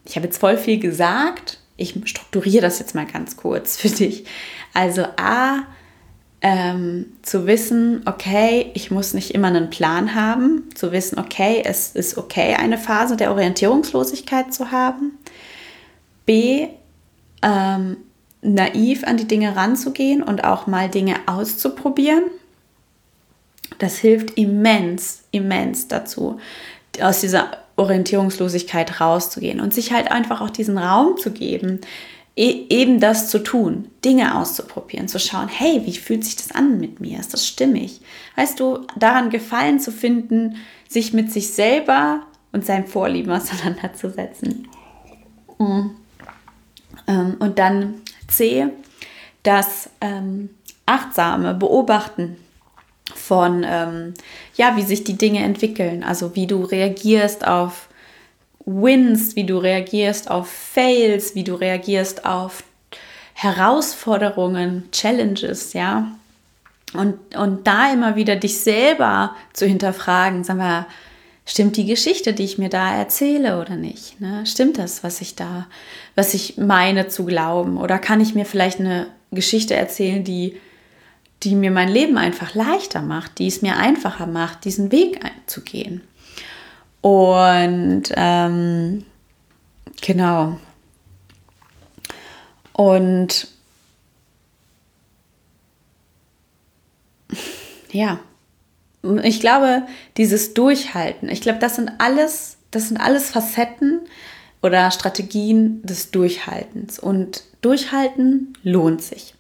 Ich 0.05 0.17
habe 0.17 0.27
jetzt 0.27 0.39
voll 0.39 0.59
viel 0.59 0.81
gesagt. 0.81 1.59
Ich 1.77 1.95
strukturiere 2.05 2.63
das 2.63 2.81
jetzt 2.81 2.97
mal 2.97 3.07
ganz 3.07 3.37
kurz 3.37 3.77
für 3.77 3.89
dich. 3.89 4.25
Also 4.75 5.05
A, 5.17 5.61
ähm, 6.41 7.13
zu 7.23 7.47
wissen, 7.47 8.03
okay, 8.07 8.73
ich 8.75 8.91
muss 8.91 9.15
nicht 9.15 9.31
immer 9.31 9.47
einen 9.47 9.71
Plan 9.71 10.17
haben, 10.17 10.69
zu 10.75 10.91
wissen, 10.91 11.21
okay, 11.21 11.63
es 11.65 11.93
ist 11.93 12.19
okay, 12.19 12.57
eine 12.57 12.79
Phase 12.79 13.17
der 13.17 13.31
Orientierungslosigkeit 13.31 14.53
zu 14.53 14.73
haben. 14.73 15.13
B, 16.27 16.69
ähm, 17.43 17.97
naiv 18.43 19.05
an 19.05 19.17
die 19.17 19.29
Dinge 19.29 19.55
ranzugehen 19.57 20.23
und 20.23 20.45
auch 20.45 20.67
mal 20.67 20.89
Dinge 20.89 21.17
auszuprobieren. 21.27 22.25
Das 23.79 23.99
hilft 23.99 24.37
immens, 24.37 25.23
immens 25.31 25.89
dazu, 25.89 26.39
aus 27.01 27.21
dieser 27.21 27.51
Orientierungslosigkeit 27.77 29.01
rauszugehen 29.01 29.61
und 29.61 29.73
sich 29.73 29.93
halt 29.93 30.11
einfach 30.11 30.41
auch 30.41 30.51
diesen 30.51 30.77
Raum 30.77 31.17
zu 31.17 31.31
geben, 31.31 31.81
e 32.37 32.67
eben 32.69 33.01
das 33.01 33.29
zu 33.29 33.39
tun, 33.39 33.89
Dinge 34.05 34.37
auszuprobieren, 34.37 35.09
zu 35.09 35.19
schauen, 35.19 35.49
hey, 35.49 35.83
wie 35.85 35.97
fühlt 35.97 36.25
sich 36.25 36.37
das 36.37 36.53
an 36.53 36.79
mit 36.79 37.01
mir? 37.01 37.19
Ist 37.19 37.33
das 37.33 37.47
stimmig? 37.47 38.01
Weißt 38.37 38.59
du, 38.59 38.87
daran 38.97 39.31
Gefallen 39.31 39.81
zu 39.81 39.93
finden, 39.93 40.57
sich 40.89 41.13
mit 41.13 41.33
sich 41.33 41.53
selber 41.53 42.23
und 42.53 42.65
seinem 42.65 42.87
Vorlieben 42.87 43.33
auseinanderzusetzen. 43.33 44.69
Mhm. 45.59 45.97
Ähm, 47.07 47.37
und 47.39 47.59
dann 47.59 48.03
C, 48.29 48.69
das 49.43 49.91
ähm, 50.01 50.51
achtsame 50.87 51.55
Beobachten 51.55 52.37
von, 53.15 53.65
ähm, 53.67 54.15
ja, 54.55 54.77
wie 54.77 54.83
sich 54.83 55.05
die 55.05 55.19
Dinge 55.19 55.43
entwickeln. 55.43 56.05
Also 56.05 56.35
wie 56.35 56.47
du 56.47 56.63
reagierst 56.65 57.47
auf 57.47 57.89
Wins, 58.65 59.37
wie 59.37 59.45
du 59.45 59.59
reagierst 59.59 60.31
auf 60.31 60.49
Fails, 60.49 61.35
wie 61.35 61.45
du 61.45 61.55
reagierst 61.55 62.25
auf 62.25 62.65
Herausforderungen, 63.35 64.89
Challenges, 64.93 65.73
ja. 65.73 66.13
Und, 66.95 67.35
und 67.35 67.67
da 67.67 67.93
immer 67.93 68.17
wieder 68.17 68.37
dich 68.37 68.59
selber 68.61 69.35
zu 69.55 69.67
hinterfragen, 69.67 70.45
sag 70.45 70.59
mal, 70.59 70.87
stimmt 71.45 71.77
die 71.77 71.87
Geschichte, 71.87 72.33
die 72.33 72.45
ich 72.45 72.59
mir 72.59 72.69
da 72.69 72.95
erzähle 72.95 73.61
oder 73.61 73.77
nicht? 73.77 74.21
Ne? 74.21 74.45
Stimmt 74.47 74.79
das, 74.79 75.03
was 75.03 75.21
ich 75.21 75.35
da, 75.35 75.67
was 76.15 76.35
ich 76.35 76.57
meine 76.57 77.09
zu 77.09 77.25
glauben? 77.25 77.77
Oder 77.77 77.99
kann 77.99 78.21
ich 78.21 78.35
mir 78.35 78.45
vielleicht 78.45 78.81
eine 78.81 79.07
Geschichte 79.31 79.75
erzählen, 79.75 80.25
die, 80.25 80.61
die 81.43 81.55
mir 81.55 81.71
mein 81.71 81.89
Leben 81.89 82.19
einfach 82.19 82.55
leichter 82.55 83.03
macht, 83.03 83.39
die 83.39 83.49
es 83.49 83.63
mir 83.63 83.77
einfacher 83.77 84.27
macht, 84.27 84.65
diesen 84.65 84.93
Weg 84.93 85.21
zu 85.47 85.63
gehen? 85.63 86.03
Und 87.01 88.05
ähm, 88.15 89.05
genau. 90.01 90.59
Und 92.73 93.49
ja, 97.91 98.21
ich 99.23 99.41
glaube, 99.41 99.83
dieses 100.17 100.55
Durchhalten, 100.55 101.29
ich 101.29 101.41
glaube, 101.41 101.59
das 101.59 101.77
sind 101.77 101.91
alles, 101.99 102.57
das 102.71 102.89
sind 102.89 102.99
alles 102.99 103.31
Facetten 103.31 104.01
oder 104.63 104.91
Strategien 104.91 105.83
des 105.83 106.11
Durchhaltens. 106.11 106.99
Und 106.99 107.45
Durchhalten 107.63 108.55
lohnt 108.63 109.03
sich. 109.03 109.35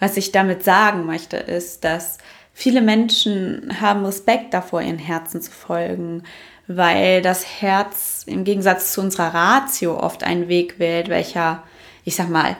Was 0.00 0.16
ich 0.16 0.32
damit 0.32 0.64
sagen 0.64 1.04
möchte, 1.04 1.36
ist, 1.36 1.84
dass 1.84 2.18
viele 2.54 2.80
Menschen 2.80 3.80
haben 3.80 4.04
Respekt 4.04 4.54
davor, 4.54 4.82
ihren 4.82 4.98
Herzen 4.98 5.42
zu 5.42 5.50
folgen, 5.50 6.22
weil 6.68 7.22
das 7.22 7.60
Herz 7.60 8.24
im 8.26 8.44
Gegensatz 8.44 8.92
zu 8.92 9.00
unserer 9.00 9.34
Ratio 9.34 9.98
oft 9.98 10.22
einen 10.22 10.48
Weg 10.48 10.78
wählt, 10.78 11.08
welcher, 11.08 11.62
ich 12.04 12.14
sag 12.14 12.28
mal, 12.28 12.56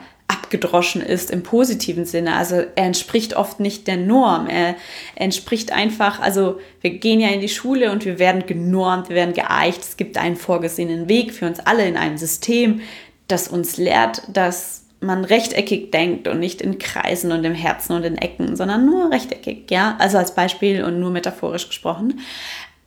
abgedroschen 0.49 1.01
ist 1.01 1.29
im 1.29 1.43
positiven 1.43 2.05
Sinne. 2.05 2.35
Also 2.35 2.55
er 2.55 2.85
entspricht 2.85 3.35
oft 3.35 3.59
nicht 3.59 3.85
der 3.87 3.97
Norm. 3.97 4.47
Er 4.47 4.75
entspricht 5.13 5.71
einfach, 5.71 6.19
also 6.19 6.59
wir 6.81 6.97
gehen 6.97 7.19
ja 7.19 7.29
in 7.29 7.39
die 7.39 7.49
Schule 7.49 7.91
und 7.91 8.03
wir 8.03 8.17
werden 8.17 8.47
genormt, 8.47 9.09
wir 9.09 9.15
werden 9.15 9.35
geeicht. 9.35 9.81
Es 9.81 9.95
gibt 9.95 10.17
einen 10.17 10.37
vorgesehenen 10.37 11.07
Weg 11.07 11.33
für 11.33 11.45
uns 11.45 11.59
alle 11.59 11.87
in 11.87 11.97
einem 11.97 12.17
System, 12.17 12.81
das 13.27 13.47
uns 13.47 13.77
lehrt, 13.77 14.23
dass 14.27 14.85
man 15.01 15.23
rechteckig 15.23 15.91
denkt 15.91 16.27
und 16.27 16.39
nicht 16.39 16.61
in 16.61 16.79
Kreisen 16.79 17.31
und 17.31 17.43
im 17.43 17.53
Herzen 17.53 17.93
und 17.93 18.03
in 18.03 18.17
Ecken, 18.17 18.55
sondern 18.55 18.87
nur 18.87 19.11
rechteckig, 19.11 19.69
ja. 19.69 19.95
Also 19.99 20.17
als 20.17 20.33
Beispiel 20.33 20.83
und 20.83 20.99
nur 20.99 21.11
metaphorisch 21.11 21.67
gesprochen. 21.67 22.21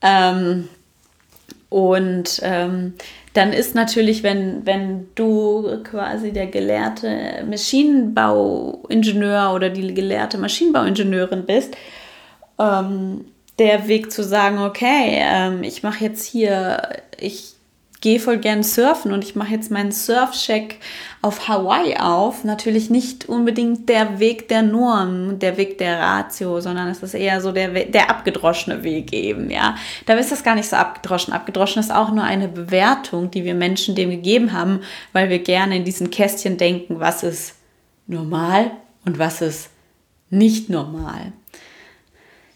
Ähm, 0.03 0.69
und 1.69 2.41
ähm, 2.43 2.95
dann 3.35 3.53
ist 3.53 3.75
natürlich, 3.75 4.23
wenn, 4.23 4.65
wenn 4.67 5.09
du 5.15 5.83
quasi 5.85 6.33
der 6.33 6.47
gelehrte 6.47 7.45
Maschinenbauingenieur 7.49 9.53
oder 9.55 9.71
die 9.71 9.95
gelehrte 9.95 10.37
Maschinenbauingenieurin 10.39 11.47
bist, 11.47 11.75
ähm, 12.59 13.25
der 13.59 13.89
Weg 13.89 14.13
zu 14.13 14.23
sagen, 14.23 14.59
okay, 14.59 15.19
ähm, 15.21 15.63
ich 15.63 15.83
mache 15.83 16.05
jetzt 16.05 16.27
hier, 16.27 17.01
ich 17.19 17.55
gehe 18.03 18.19
voll 18.21 18.39
gern 18.39 18.63
surfen 18.65 19.13
und 19.13 19.25
ich 19.25 19.37
mache 19.37 19.53
jetzt 19.53 19.71
meinen 19.71 19.93
Surfcheck 19.93 20.79
auf 21.23 21.49
Hawaii 21.49 21.97
auf. 21.97 22.43
Natürlich 22.43 22.91
nicht 22.91 23.29
unbedingt 23.29 23.89
der 23.89 24.19
Weg 24.19 24.49
der 24.49 24.63
Norm, 24.63 25.39
der 25.39 25.57
Weg 25.57 25.79
der 25.79 26.01
Ratio, 26.01 26.61
sondern 26.61 26.89
es 26.89 27.03
ist 27.03 27.15
eher 27.15 27.41
so 27.41 27.53
der, 27.53 27.69
der 27.85 28.11
abgedroschene 28.11 28.83
Weg 28.83 29.13
eben, 29.13 29.51
ja. 29.51 29.77
Da 30.05 30.15
ist 30.15 30.33
das 30.33 30.43
gar 30.43 30.57
nicht 30.57 30.69
so 30.69 30.77
abgedroschen. 30.77 31.33
Abgedroschen 31.33 31.81
ist 31.81 31.95
auch 31.95 32.11
nur 32.11 32.25
eine 32.25 32.49
Bewertung, 32.49 33.31
die 33.31 33.45
wir 33.45 33.55
Menschen 33.55 33.95
dem 33.95 34.11
gegeben 34.11 34.53
haben, 34.53 34.81
weil 35.13 35.31
wir 35.31 35.39
gerne 35.39 35.77
in 35.77 35.85
diesen 35.85 36.11
Kästchen 36.11 36.59
denken, 36.59 36.99
was 36.99 37.23
ist 37.23 37.55
normal 38.09 38.73
und 39.05 39.21
was 39.21 39.41
ist 39.41 39.71
nicht 40.29 40.69
normal. 40.69 41.33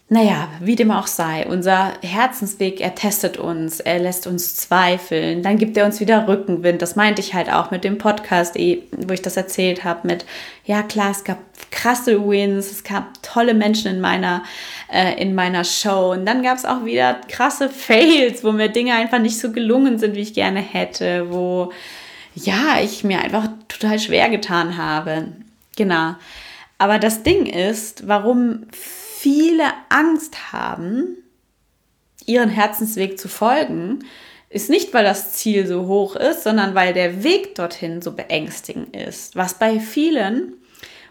Naja, 0.09 0.47
wie 0.61 0.77
dem 0.77 0.91
auch 0.91 1.07
sei, 1.07 1.45
unser 1.47 1.91
Herzensweg, 2.01 2.79
er 2.79 2.95
testet 2.95 3.35
uns, 3.35 3.81
er 3.81 3.99
lässt 3.99 4.25
uns 4.25 4.55
zweifeln, 4.55 5.43
dann 5.43 5.57
gibt 5.57 5.75
er 5.75 5.85
uns 5.85 5.99
wieder 5.99 6.29
Rückenwind. 6.29 6.81
Das 6.81 6.95
meinte 6.95 7.19
ich 7.19 7.33
halt 7.33 7.51
auch 7.51 7.71
mit 7.71 7.83
dem 7.83 7.97
Podcast, 7.97 8.55
eh, 8.55 8.83
wo 8.91 9.11
ich 9.11 9.21
das 9.21 9.35
erzählt 9.35 9.83
habe, 9.83 10.07
mit, 10.07 10.25
ja 10.63 10.81
klar, 10.81 11.11
es 11.11 11.25
gab 11.25 11.39
krasse 11.71 12.25
Wins, 12.25 12.71
es 12.71 12.85
gab 12.85 13.21
tolle 13.21 13.53
Menschen 13.53 13.95
in 13.95 13.99
meiner, 13.99 14.43
äh, 14.89 15.21
in 15.21 15.35
meiner 15.35 15.65
Show 15.65 16.13
und 16.13 16.25
dann 16.25 16.41
gab 16.41 16.57
es 16.57 16.63
auch 16.63 16.85
wieder 16.85 17.15
krasse 17.27 17.67
Fails, 17.67 18.45
wo 18.45 18.53
mir 18.53 18.69
Dinge 18.69 18.93
einfach 18.93 19.19
nicht 19.19 19.37
so 19.37 19.51
gelungen 19.51 19.99
sind, 19.99 20.15
wie 20.15 20.21
ich 20.21 20.33
gerne 20.33 20.61
hätte, 20.61 21.33
wo, 21.33 21.73
ja, 22.33 22.79
ich 22.81 23.03
mir 23.03 23.19
einfach 23.19 23.49
total 23.67 23.99
schwer 23.99 24.29
getan 24.29 24.77
habe. 24.77 25.33
Genau. 25.75 26.15
Aber 26.77 26.97
das 26.97 27.23
Ding 27.23 27.45
ist, 27.45 28.07
warum 28.07 28.67
viele 29.19 29.65
Angst 29.89 30.51
haben, 30.51 31.17
ihren 32.25 32.49
Herzensweg 32.49 33.19
zu 33.19 33.27
folgen, 33.27 34.05
ist 34.49 34.69
nicht, 34.69 34.93
weil 34.93 35.03
das 35.03 35.33
Ziel 35.33 35.67
so 35.67 35.87
hoch 35.87 36.15
ist, 36.15 36.43
sondern 36.43 36.75
weil 36.75 36.93
der 36.93 37.23
Weg 37.23 37.55
dorthin 37.55 38.01
so 38.01 38.13
beängstigend 38.13 38.95
ist. 38.95 39.35
Was 39.35 39.55
bei 39.55 39.79
vielen 39.79 40.53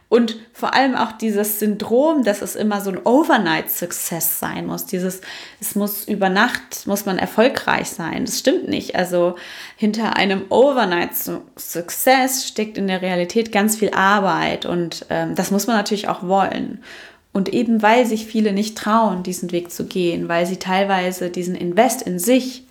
und 0.09 0.37
vor 0.53 0.73
allem 0.75 0.95
auch 0.95 1.13
dieses 1.13 1.59
Syndrom, 1.59 2.23
dass 2.23 2.41
es 2.41 2.55
immer 2.55 2.81
so 2.81 2.91
ein 2.91 3.01
Overnight-Success 3.05 4.39
sein 4.39 4.67
muss. 4.67 4.87
Dieses, 4.87 5.21
es 5.61 5.75
muss 5.75 6.05
über 6.05 6.29
Nacht, 6.29 6.87
muss 6.87 7.07
man 7.07 7.19
erfolgreich 7.19 7.89
sein. 7.89 8.25
Das 8.25 8.39
stimmt 8.39 8.69
nicht. 8.69 8.95
Also 8.95 9.35
hinter 9.77 10.17
einem 10.17 10.45
Overnight-Success 10.49 12.47
steckt 12.47 12.79
in 12.79 12.87
der 12.87 13.03
Realität 13.03 13.51
ganz 13.51 13.77
viel 13.77 13.91
Arbeit 13.91 14.65
und 14.65 15.07
ähm, 15.11 15.35
das 15.35 15.51
muss 15.51 15.67
man 15.67 15.77
natürlich 15.77 16.09
auch 16.09 16.23
wollen. 16.23 16.85
Und 17.37 17.51
eben 17.51 17.83
weil 17.83 18.07
sich 18.07 18.25
viele 18.25 18.55
nicht 18.55 18.79
trauen, 18.79 19.23
diesen 19.23 19.53
Weg 19.53 19.71
zu 19.71 19.85
gehen, 19.85 20.27
weil 20.27 20.47
sie 20.47 20.57
teilweise 20.57 21.29
diesen 21.29 21.55
Invest 21.55 22.01
in 22.01 22.19
sich 22.19 22.63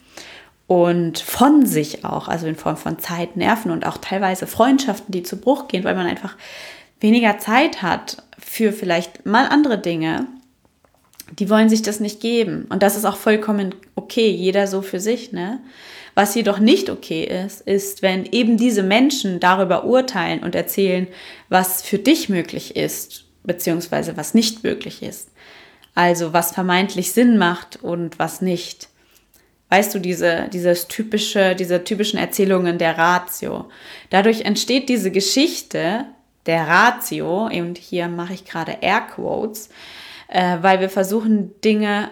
und 0.65 1.19
von 1.19 1.67
sich 1.67 2.03
auch, 2.03 2.27
also 2.27 2.47
in 2.47 2.55
Form 2.55 2.75
von 2.75 2.97
Zeit, 2.97 3.37
Nerven 3.37 3.69
und 3.69 3.85
auch 3.85 3.99
teilweise 3.99 4.47
Freundschaften, 4.47 5.11
die 5.11 5.21
zu 5.21 5.37
Bruch 5.37 5.67
gehen, 5.67 5.83
weil 5.83 5.93
man 5.93 6.07
einfach 6.07 6.35
weniger 6.99 7.37
Zeit 7.37 7.83
hat 7.83 8.23
für 8.39 8.73
vielleicht 8.73 9.27
mal 9.27 9.45
andere 9.49 9.77
Dinge, 9.77 10.25
die 11.37 11.51
wollen 11.51 11.69
sich 11.69 11.83
das 11.83 11.99
nicht 11.99 12.19
geben. 12.19 12.65
Und 12.69 12.81
das 12.81 12.97
ist 12.97 13.05
auch 13.05 13.17
vollkommen 13.17 13.75
okay, 13.93 14.31
jeder 14.31 14.65
so 14.65 14.81
für 14.81 14.99
sich, 14.99 15.31
ne? 15.31 15.59
Was 16.15 16.33
jedoch 16.33 16.57
nicht 16.57 16.89
okay 16.89 17.23
ist, 17.45 17.61
ist, 17.61 18.01
wenn 18.01 18.25
eben 18.25 18.57
diese 18.57 18.81
Menschen 18.81 19.39
darüber 19.39 19.83
urteilen 19.83 20.39
und 20.39 20.55
erzählen, 20.55 21.05
was 21.49 21.83
für 21.83 21.99
dich 21.99 22.29
möglich 22.29 22.75
ist 22.75 23.24
beziehungsweise 23.45 24.17
was 24.17 24.33
nicht 24.33 24.63
möglich 24.63 25.03
ist. 25.03 25.29
Also 25.93 26.33
was 26.33 26.51
vermeintlich 26.51 27.13
Sinn 27.13 27.37
macht 27.37 27.81
und 27.81 28.19
was 28.19 28.41
nicht. 28.41 28.89
Weißt 29.69 29.95
du, 29.95 29.99
diese, 29.99 30.49
dieses 30.51 30.87
typische, 30.87 31.55
diese 31.55 31.83
typischen 31.83 32.19
Erzählungen 32.19 32.77
der 32.77 32.97
Ratio. 32.97 33.69
Dadurch 34.09 34.41
entsteht 34.41 34.89
diese 34.89 35.11
Geschichte 35.11 36.05
der 36.45 36.67
Ratio, 36.67 37.47
und 37.47 37.77
hier 37.77 38.07
mache 38.07 38.33
ich 38.33 38.45
gerade 38.45 38.77
Airquotes, 38.81 39.69
äh, 40.27 40.57
weil 40.61 40.79
wir 40.79 40.89
versuchen, 40.89 41.59
Dinge 41.61 42.11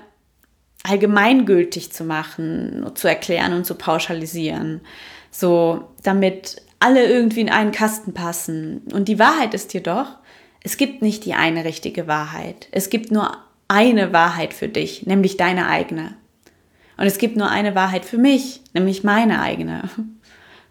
allgemeingültig 0.83 1.91
zu 1.91 2.03
machen, 2.03 2.89
zu 2.95 3.07
erklären 3.07 3.53
und 3.53 3.65
zu 3.65 3.75
pauschalisieren. 3.75 4.81
So, 5.31 5.89
damit 6.03 6.61
alle 6.79 7.05
irgendwie 7.05 7.41
in 7.41 7.49
einen 7.49 7.71
Kasten 7.71 8.13
passen. 8.13 8.81
Und 8.91 9.07
die 9.07 9.19
Wahrheit 9.19 9.53
ist 9.53 9.73
jedoch, 9.73 10.17
es 10.63 10.77
gibt 10.77 11.01
nicht 11.01 11.25
die 11.25 11.33
eine 11.33 11.65
richtige 11.65 12.07
Wahrheit. 12.07 12.67
Es 12.71 12.89
gibt 12.89 13.11
nur 13.11 13.37
eine 13.67 14.13
Wahrheit 14.13 14.53
für 14.53 14.69
dich, 14.69 15.05
nämlich 15.05 15.37
deine 15.37 15.67
eigene. 15.67 16.15
Und 16.97 17.05
es 17.05 17.17
gibt 17.17 17.35
nur 17.35 17.49
eine 17.49 17.75
Wahrheit 17.75 18.05
für 18.05 18.17
mich, 18.17 18.61
nämlich 18.73 19.03
meine 19.03 19.41
eigene. 19.41 19.89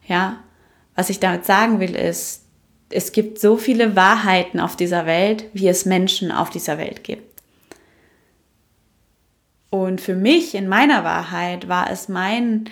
Ja, 0.09 0.43
was 0.97 1.11
ich 1.11 1.21
damit 1.21 1.45
sagen 1.45 1.79
will 1.79 1.95
ist, 1.95 2.45
es 2.91 3.13
gibt 3.13 3.39
so 3.39 3.57
viele 3.57 3.95
Wahrheiten 3.95 4.59
auf 4.59 4.75
dieser 4.75 5.07
Welt, 5.07 5.45
wie 5.53 5.69
es 5.69 5.87
Menschen 5.87 6.33
auf 6.33 6.51
dieser 6.51 6.77
Welt 6.77 7.05
gibt. 7.05 7.41
Und 9.71 10.01
für 10.01 10.17
mich 10.17 10.57
in 10.57 10.69
meiner 10.69 11.05
Wahrheit 11.05 11.69
war 11.69 11.89
es 11.89 12.09
mein, 12.09 12.65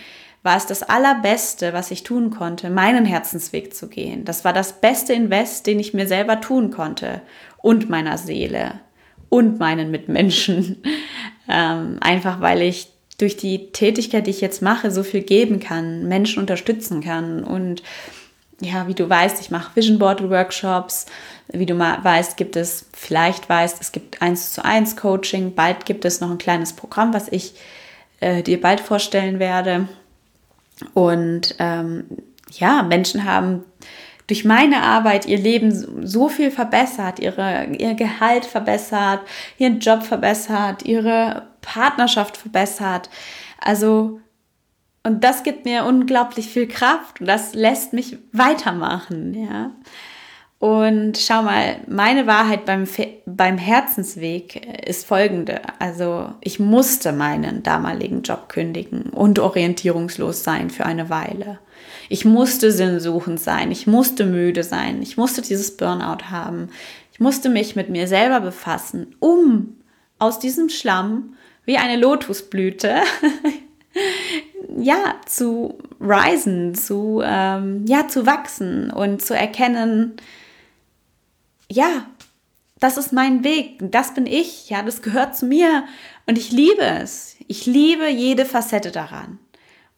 war 0.43 0.57
es 0.57 0.67
das 0.67 0.83
Allerbeste, 0.83 1.73
was 1.73 1.91
ich 1.91 2.03
tun 2.03 2.31
konnte, 2.31 2.71
meinen 2.71 3.05
Herzensweg 3.05 3.75
zu 3.75 3.89
gehen. 3.89 4.25
Das 4.25 4.45
war 4.45 4.53
das 4.53 4.81
beste 4.81 5.13
Invest, 5.13 5.67
den 5.67 5.79
ich 5.79 5.93
mir 5.93 6.07
selber 6.07 6.41
tun 6.41 6.71
konnte 6.71 7.21
und 7.59 7.91
meiner 7.91 8.17
Seele 8.17 8.81
und 9.29 9.59
meinen 9.59 9.91
Mitmenschen. 9.91 10.83
Ähm, 11.53 11.97
einfach 12.01 12.41
weil 12.41 12.63
ich 12.63 12.93
durch 13.19 13.37
die 13.37 13.73
Tätigkeit, 13.73 14.29
die 14.29 14.31
ich 14.31 14.41
jetzt 14.41 14.63
mache, 14.63 14.93
so 14.93 15.03
viel 15.03 15.23
geben 15.23 15.59
kann, 15.59 16.07
Menschen 16.07 16.39
unterstützen 16.39 17.03
kann 17.03 17.43
und 17.43 17.83
ja, 18.61 18.87
wie 18.87 18.95
du 18.95 19.09
weißt, 19.09 19.41
ich 19.41 19.51
mache 19.51 19.75
Vision 19.75 19.99
Board 19.99 20.29
Workshops. 20.29 21.07
Wie 21.49 21.67
du 21.67 21.79
weißt, 21.79 22.37
gibt 22.37 22.57
es, 22.57 22.87
vielleicht 22.93 23.49
weißt, 23.49 23.81
es 23.81 23.91
gibt 23.91 24.23
eins 24.23 24.53
zu 24.53 24.65
eins 24.65 24.97
Coaching. 24.97 25.55
Bald 25.55 25.87
gibt 25.87 26.05
es 26.05 26.21
noch 26.21 26.31
ein 26.31 26.39
kleines 26.39 26.75
Programm, 26.75 27.15
was 27.15 27.29
ich 27.29 27.55
äh, 28.21 28.43
dir 28.43 28.61
bald 28.61 28.81
vorstellen 28.81 29.39
werde. 29.39 29.89
Und 30.95 31.55
ähm, 31.59 32.05
ja, 32.53 32.83
Menschen 32.83 33.25
haben 33.25 33.65
durch 34.27 34.45
meine 34.45 34.83
Arbeit 34.83 35.27
ihr 35.27 35.39
Leben 35.39 36.07
so 36.07 36.29
viel 36.29 36.51
verbessert, 36.51 37.19
ihre, 37.19 37.67
ihr 37.79 37.95
Gehalt 37.95 38.45
verbessert, 38.45 39.21
ihren 39.59 39.81
Job 39.81 40.05
verbessert, 40.05 40.85
ihre 40.85 41.49
Partnerschaft 41.63 42.37
verbessert. 42.37 43.11
Also 43.61 44.21
und 45.03 45.25
das 45.25 45.43
gibt 45.43 45.65
mir 45.65 45.85
unglaublich 45.85 46.49
viel 46.49 46.69
Kraft 46.69 47.21
und 47.21 47.27
das 47.27 47.55
lässt 47.55 47.93
mich 47.93 48.19
weitermachen, 48.33 49.35
ja. 49.35 49.71
Und 50.61 51.17
schau 51.17 51.41
mal, 51.41 51.77
meine 51.89 52.27
Wahrheit 52.27 52.67
beim, 52.67 52.87
beim 53.25 53.57
Herzensweg 53.57 54.87
ist 54.87 55.07
folgende. 55.07 55.63
Also 55.79 56.35
ich 56.43 56.61
musste 56.61 57.13
meinen 57.13 57.63
damaligen 57.63 58.21
Job 58.21 58.51
kündigen 58.51 59.05
und 59.05 59.39
orientierungslos 59.39 60.45
sein 60.45 60.69
für 60.69 60.85
eine 60.85 61.09
Weile. 61.09 61.59
Ich 62.11 62.27
musste 62.27 62.73
sinnsuchend 62.73 63.41
sein, 63.41 63.71
ich 63.71 63.87
musste 63.87 64.27
müde 64.27 64.63
sein, 64.63 65.01
ich 65.01 65.17
musste 65.17 65.41
dieses 65.41 65.79
Burnout 65.79 66.25
haben. 66.31 66.69
Ich 67.11 67.21
musste 67.21 67.49
mich 67.49 67.75
mit 67.75 67.89
mir 67.89 68.07
selber 68.07 68.41
befassen, 68.41 69.17
um 69.19 69.79
aus 70.19 70.41
diesem 70.41 70.69
Schlamm 70.69 71.37
wie 71.65 71.79
eine 71.79 71.97
Lotusblüte 71.97 72.97
ja, 74.77 75.15
zu 75.25 75.79
risen, 76.03 76.75
zu, 76.75 77.23
ähm, 77.25 77.87
ja, 77.87 78.09
zu 78.09 78.27
wachsen 78.27 78.91
und 78.91 79.23
zu 79.23 79.35
erkennen, 79.35 80.17
ja, 81.71 82.07
das 82.81 82.97
ist 82.97 83.13
mein 83.13 83.45
Weg, 83.45 83.79
das 83.81 84.15
bin 84.15 84.27
ich, 84.27 84.71
ja, 84.71 84.83
das 84.83 85.03
gehört 85.03 85.37
zu 85.37 85.47
mir 85.47 85.85
und 86.27 86.39
ich 86.39 86.51
liebe 86.51 86.83
es. 86.83 87.37
Ich 87.47 87.67
liebe 87.67 88.09
jede 88.09 88.47
Facette 88.47 88.91
daran. 88.91 89.39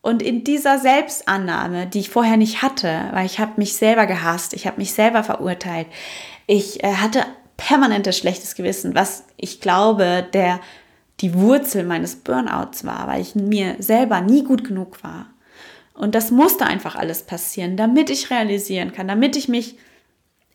Und 0.01 0.21
in 0.21 0.43
dieser 0.43 0.79
Selbstannahme, 0.79 1.87
die 1.87 2.01
ich 2.01 2.11
vorher 2.11 2.37
nicht 2.37 2.61
hatte, 2.61 3.09
weil 3.13 3.25
ich 3.25 3.39
habe 3.39 3.53
mich 3.57 3.75
selber 3.75 4.07
gehasst, 4.07 4.53
ich 4.53 4.67
habe 4.67 4.79
mich 4.79 4.93
selber 4.95 5.23
verurteilt, 5.23 5.87
ich 6.47 6.83
äh, 6.83 6.95
hatte 6.95 7.25
permanentes 7.57 8.19
schlechtes 8.19 8.57
Gewissen, 8.57 8.97
was 8.97 9.25
ich 9.37 9.61
glaube, 9.61 10.27
der 10.33 10.61
die 11.21 11.35
Wurzel 11.35 11.85
meines 11.85 12.17
Burnouts 12.17 12.85
war, 12.85 13.07
weil 13.07 13.23
ich 13.23 13.37
mir 13.37 13.77
selber 13.79 14.21
nie 14.21 14.43
gut 14.43 14.65
genug 14.65 15.05
war. 15.05 15.27
Und 15.95 16.17
das 16.17 16.33
musste 16.33 16.67
einfach 16.67 16.97
alles 16.97 17.23
passieren, 17.23 17.77
damit 17.77 18.11
ich 18.11 18.31
realisieren 18.31 18.93
kann, 18.93 19.07
damit 19.07 19.37
ich 19.37 19.49
mich 19.49 19.77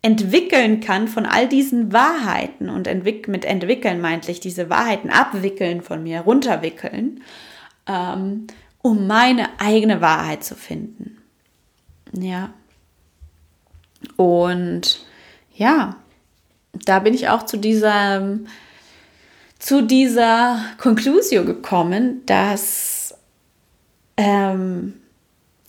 entwickeln 0.02 0.80
kann 0.80 1.08
von 1.08 1.26
all 1.26 1.48
diesen 1.48 1.92
Wahrheiten. 1.92 2.68
Und 2.70 2.86
entwick 2.86 3.28
mit 3.28 3.44
entwickeln 3.44 4.00
meinte 4.00 4.30
ich 4.30 4.40
diese 4.40 4.70
Wahrheiten 4.70 5.10
abwickeln 5.10 5.82
von 5.82 6.02
mir, 6.02 6.20
runterwickeln, 6.20 7.22
ähm, 7.86 8.46
um 8.80 9.06
meine 9.06 9.48
eigene 9.58 10.00
Wahrheit 10.00 10.44
zu 10.44 10.54
finden. 10.54 11.18
Ja. 12.12 12.52
Und 14.16 15.04
ja, 15.54 15.96
da 16.72 17.00
bin 17.00 17.14
ich 17.14 17.28
auch 17.28 17.44
zu 17.44 17.56
dieser 17.56 18.38
zu 19.58 19.82
dieser 19.82 20.60
Konklusion 20.78 21.44
gekommen, 21.44 22.22
dass 22.26 23.14
ähm, 24.16 24.94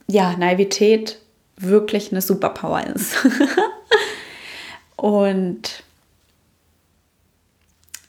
ja, 0.08 0.36
Naivität 0.38 1.20
wirklich 1.58 2.12
eine 2.12 2.22
Superpower 2.22 2.86
ist. 2.86 3.16
Und 5.00 5.84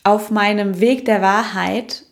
auf 0.03 0.31
meinem 0.31 0.81
Weg 0.81 1.05
der 1.05 1.22
Wahrheit, 1.22 2.05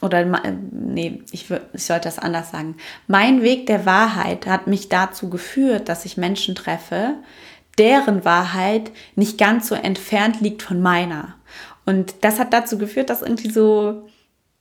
oder 0.00 0.24
nee, 0.72 1.22
ich, 1.32 1.50
ich 1.50 1.84
sollte 1.84 2.04
das 2.04 2.18
anders 2.18 2.50
sagen, 2.50 2.76
mein 3.08 3.42
Weg 3.42 3.66
der 3.66 3.84
Wahrheit 3.84 4.46
hat 4.46 4.66
mich 4.66 4.88
dazu 4.88 5.28
geführt, 5.28 5.90
dass 5.90 6.06
ich 6.06 6.16
Menschen 6.16 6.54
treffe, 6.54 7.16
deren 7.76 8.24
Wahrheit 8.24 8.90
nicht 9.16 9.36
ganz 9.36 9.68
so 9.68 9.74
entfernt 9.74 10.40
liegt 10.40 10.62
von 10.62 10.80
meiner. 10.80 11.34
Und 11.84 12.14
das 12.22 12.38
hat 12.38 12.54
dazu 12.54 12.78
geführt, 12.78 13.10
dass 13.10 13.20
irgendwie 13.20 13.50
so 13.50 14.08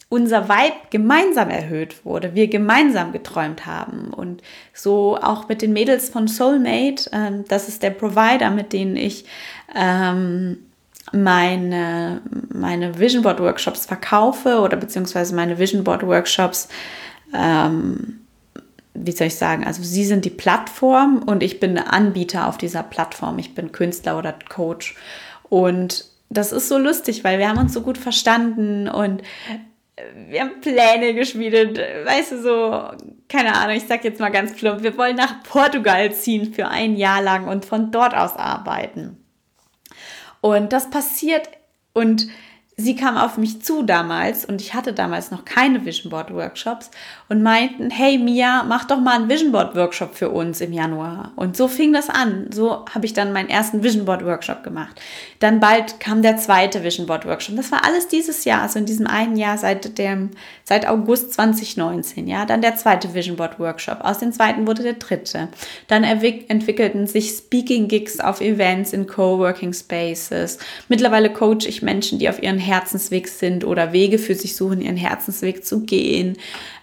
unser 0.10 0.50
Vibe 0.50 0.76
gemeinsam 0.90 1.52
erhöht 1.52 2.04
wurde, 2.04 2.34
wir 2.34 2.48
gemeinsam 2.48 3.12
geträumt 3.12 3.68
haben. 3.68 4.12
Und 4.12 4.42
so 4.74 5.18
auch 5.18 5.48
mit 5.48 5.62
den 5.62 5.72
Mädels 5.72 6.10
von 6.10 6.28
Soulmate, 6.28 7.10
ähm, 7.14 7.46
das 7.48 7.70
ist 7.70 7.84
der 7.84 7.92
Provider, 7.92 8.50
mit 8.50 8.74
denen 8.74 8.96
ich 8.96 9.26
ähm, 9.76 10.58
meine, 11.12 12.22
meine 12.52 12.98
Vision 12.98 13.22
Board 13.22 13.40
Workshops 13.40 13.86
verkaufe 13.86 14.60
oder 14.60 14.78
beziehungsweise 14.78 15.36
meine 15.36 15.60
Vision 15.60 15.84
Board 15.84 16.06
Workshops, 16.06 16.70
ähm, 17.34 18.22
wie 18.96 19.12
soll 19.12 19.28
ich 19.28 19.36
sagen, 19.36 19.64
also 19.66 19.84
sie 19.84 20.06
sind 20.06 20.26
die 20.26 20.32
Plattform 20.32 21.22
und 21.24 21.44
ich 21.44 21.60
bin 21.60 21.78
Anbieter 21.78 22.48
auf 22.48 22.58
dieser 22.58 22.82
Plattform. 22.82 23.38
Ich 23.38 23.54
bin 23.54 23.72
Künstler 23.72 24.18
oder 24.18 24.34
Coach. 24.50 24.96
Und 25.44 26.06
das 26.30 26.52
ist 26.52 26.68
so 26.68 26.78
lustig, 26.80 27.24
weil 27.24 27.38
wir 27.38 27.48
haben 27.48 27.60
uns 27.60 27.74
so 27.74 27.82
gut 27.82 27.98
verstanden 27.98 28.88
und 28.88 29.22
wir 30.28 30.42
haben 30.42 30.62
Pläne 30.62 31.14
geschmiedet, 31.14 31.78
weißt 31.78 32.34
du, 32.34 32.42
so, 32.42 33.08
keine 33.28 33.56
Ahnung, 33.56 33.76
ich 33.76 33.88
sag 33.88 34.04
jetzt 34.04 34.20
mal 34.20 34.30
ganz 34.30 34.56
plump, 34.56 34.84
wir 34.84 34.98
wollen 34.98 35.16
nach 35.16 35.44
Portugal 35.44 36.12
ziehen 36.14 36.54
für 36.54 36.68
ein 36.68 36.96
Jahr 36.96 37.22
lang 37.22 37.48
und 37.48 37.66
von 37.66 37.92
dort 37.92 38.16
aus 38.16 38.36
arbeiten. 38.36 39.18
Und 40.42 40.74
das 40.74 40.90
passiert 40.90 41.50
und 41.94 42.28
sie 42.80 42.96
kam 42.96 43.18
auf 43.18 43.38
mich 43.38 43.62
zu 43.62 43.84
damals 43.84 44.46
und 44.46 44.62
ich 44.62 44.74
hatte 44.74 44.94
damals 44.94 45.32
noch 45.32 45.44
keine 45.44 45.86
Vision 45.86 46.10
Board 46.10 46.34
Workshops 46.34 46.90
und 47.28 47.44
meinten, 47.44 47.90
hey 47.90 48.18
Mia, 48.18 48.64
mach 48.64 48.86
doch 48.86 49.00
mal 49.00 49.16
einen 49.16 49.30
Vision 49.30 49.52
Board 49.52 49.76
Workshop 49.76 50.16
für 50.16 50.30
uns 50.30 50.62
im 50.62 50.72
Januar. 50.72 51.34
Und 51.36 51.58
so 51.58 51.68
fing 51.68 51.92
das 51.92 52.10
an. 52.10 52.48
So 52.52 52.86
habe 52.94 53.06
ich 53.06 53.14
dann 53.14 53.34
meinen 53.34 53.50
ersten 53.50 53.84
Vision 53.84 54.06
Board 54.06 54.26
Workshop 54.26 54.64
gemacht. 54.64 55.00
Dann 55.40 55.60
bald 55.60 56.00
kam 56.00 56.22
der 56.22 56.38
zweite 56.38 56.84
Vision 56.84 57.06
Board 57.06 57.26
Workshop. 57.26 57.58
Das 57.58 57.72
war 57.72 57.84
alles 57.86 58.08
dieses 58.08 58.46
Jahr, 58.46 58.62
also 58.62 58.80
in 58.80 58.86
diesem 58.86 59.08
einen 59.08 59.36
Jahr 59.36 59.58
seit 59.58 59.98
dem 59.98 60.32
seit 60.64 60.88
August 60.88 61.34
2019, 61.34 62.28
ja. 62.28 62.46
Dann 62.46 62.62
der 62.62 62.76
zweite 62.76 63.14
Vision 63.14 63.36
Board 63.36 63.60
Workshop. 63.60 64.00
Aus 64.02 64.20
dem 64.20 64.32
zweiten 64.32 64.66
wurde 64.68 64.84
der 64.84 64.94
dritte. 64.94 65.50
Dann 65.88 66.04
entwickelten 66.04 67.08
sich 67.08 67.32
Speaking 67.32 67.88
Gigs 67.88 68.20
auf 68.20 68.40
Events 68.40 68.94
in 68.94 69.06
Coworking 69.06 69.74
Spaces. 69.74 70.60
Mittlerweile 70.88 71.32
coach 71.34 71.66
ich 71.66 71.82
Menschen, 71.82 72.20
die 72.20 72.30
auf 72.30 72.42
ihren 72.42 72.60
Herzensweg 72.70 73.28
sind 73.28 73.64
oder 73.66 73.94
Wege 73.94 74.18
für 74.18 74.36
sich 74.36 74.56
suchen, 74.56 74.82
ihren 74.82 74.98
Herzensweg 74.98 75.66
zu 75.66 75.82
gehen. 75.82 76.38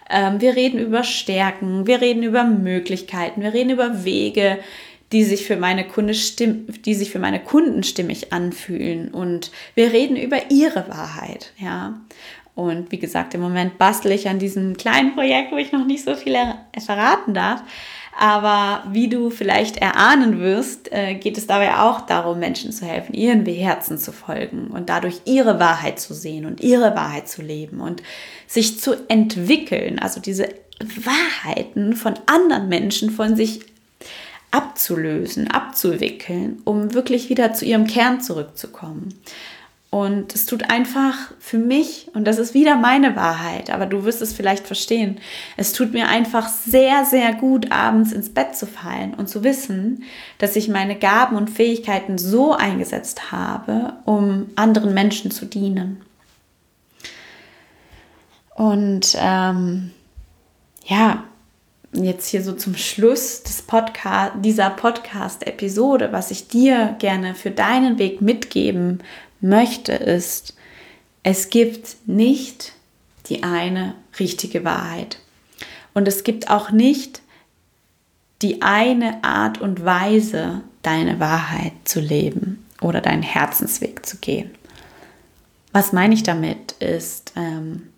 Ähm, 0.09 0.39
wir 0.41 0.55
reden 0.55 0.79
über 0.79 1.03
Stärken, 1.03 1.87
wir 1.87 2.01
reden 2.01 2.23
über 2.23 2.43
Möglichkeiten, 2.43 3.41
wir 3.41 3.53
reden 3.53 3.71
über 3.71 4.03
Wege, 4.05 4.59
die 5.11 5.23
sich 5.23 5.45
für 5.45 5.55
meine 5.55 5.87
Kunde 5.87 6.13
stimm, 6.13 6.67
die 6.85 6.93
sich 6.93 7.11
für 7.11 7.19
meine 7.19 7.39
Kunden 7.39 7.83
stimmig 7.83 8.33
anfühlen 8.33 9.09
und 9.09 9.51
wir 9.73 9.93
reden 9.93 10.17
über 10.17 10.51
ihre 10.51 10.87
Wahrheit, 10.89 11.53
ja. 11.59 11.99
Und 12.55 12.91
wie 12.91 12.97
gesagt, 12.97 13.35
im 13.35 13.41
Moment 13.41 13.77
bastel 13.77 14.11
ich 14.11 14.27
an 14.27 14.39
diesem 14.39 14.77
kleinen 14.77 15.13
Projekt, 15.13 15.51
wo 15.51 15.57
ich 15.57 15.71
noch 15.71 15.85
nicht 15.85 16.03
so 16.03 16.15
viel 16.15 16.35
verraten 16.83 17.35
darf. 17.35 17.61
Aber 18.19 18.83
wie 18.91 19.09
du 19.09 19.29
vielleicht 19.29 19.77
erahnen 19.77 20.39
wirst, 20.39 20.91
äh, 20.91 21.13
geht 21.13 21.37
es 21.37 21.45
dabei 21.45 21.77
auch 21.77 22.01
darum, 22.01 22.39
Menschen 22.39 22.71
zu 22.71 22.83
helfen, 22.83 23.13
ihren 23.13 23.45
Herzen 23.45 23.99
zu 23.99 24.11
folgen 24.11 24.67
und 24.67 24.89
dadurch 24.89 25.21
ihre 25.25 25.59
Wahrheit 25.59 25.99
zu 25.99 26.15
sehen 26.15 26.47
und 26.47 26.59
ihre 26.61 26.95
Wahrheit 26.95 27.29
zu 27.29 27.43
leben 27.43 27.79
und 27.79 28.01
sich 28.47 28.79
zu 28.79 28.95
entwickeln. 29.07 29.99
Also 29.99 30.19
diese 30.19 30.49
Wahrheiten 30.79 31.95
von 31.95 32.15
anderen 32.25 32.69
Menschen 32.69 33.11
von 33.11 33.35
sich 33.35 33.61
abzulösen, 34.49 35.51
abzuwickeln, 35.51 36.63
um 36.63 36.95
wirklich 36.95 37.29
wieder 37.29 37.53
zu 37.53 37.65
ihrem 37.65 37.85
Kern 37.85 38.19
zurückzukommen. 38.19 39.13
Und 39.97 40.35
es 40.35 40.45
tut 40.45 40.69
einfach 40.69 41.31
für 41.39 41.57
mich, 41.57 42.07
und 42.13 42.25
das 42.25 42.37
ist 42.37 42.53
wieder 42.53 42.75
meine 42.75 43.15
Wahrheit, 43.15 43.71
aber 43.71 43.87
du 43.87 44.03
wirst 44.03 44.21
es 44.21 44.31
vielleicht 44.31 44.67
verstehen, 44.67 45.17
es 45.55 45.73
tut 45.73 45.91
mir 45.91 46.07
einfach 46.07 46.49
sehr, 46.49 47.03
sehr 47.03 47.33
gut, 47.33 47.71
abends 47.71 48.11
ins 48.11 48.29
Bett 48.29 48.55
zu 48.55 48.67
fallen 48.67 49.15
und 49.15 49.27
zu 49.27 49.43
wissen, 49.43 50.03
dass 50.37 50.55
ich 50.55 50.69
meine 50.69 50.99
Gaben 50.99 51.35
und 51.35 51.49
Fähigkeiten 51.49 52.19
so 52.19 52.53
eingesetzt 52.53 53.31
habe, 53.31 53.93
um 54.05 54.51
anderen 54.55 54.93
Menschen 54.93 55.31
zu 55.31 55.47
dienen. 55.47 56.03
Und 58.53 59.17
ähm, 59.19 59.89
ja, 60.85 61.23
jetzt 61.93 62.27
hier 62.27 62.43
so 62.43 62.53
zum 62.53 62.75
Schluss 62.75 63.41
des 63.41 63.63
Podcast, 63.63 64.33
dieser 64.43 64.69
Podcast-Episode, 64.69 66.09
was 66.11 66.29
ich 66.29 66.49
dir 66.49 66.95
gerne 66.99 67.33
für 67.33 67.49
deinen 67.49 67.97
Weg 67.97 68.21
mitgeben 68.21 68.99
möchte, 69.41 69.93
ist, 69.93 70.55
es 71.23 71.49
gibt 71.49 71.97
nicht 72.05 72.73
die 73.27 73.43
eine 73.43 73.95
richtige 74.19 74.63
Wahrheit. 74.63 75.19
Und 75.93 76.07
es 76.07 76.23
gibt 76.23 76.49
auch 76.49 76.71
nicht 76.71 77.21
die 78.41 78.61
eine 78.61 79.23
Art 79.23 79.59
und 79.59 79.83
Weise, 79.83 80.61
deine 80.83 81.19
Wahrheit 81.19 81.73
zu 81.85 81.99
leben 81.99 82.65
oder 82.81 83.01
deinen 83.01 83.23
Herzensweg 83.23 84.05
zu 84.05 84.17
gehen. 84.17 84.51
Was 85.73 85.91
meine 85.91 86.13
ich 86.13 86.23
damit 86.23 86.73
ist, 86.73 87.33
ähm, 87.35 87.89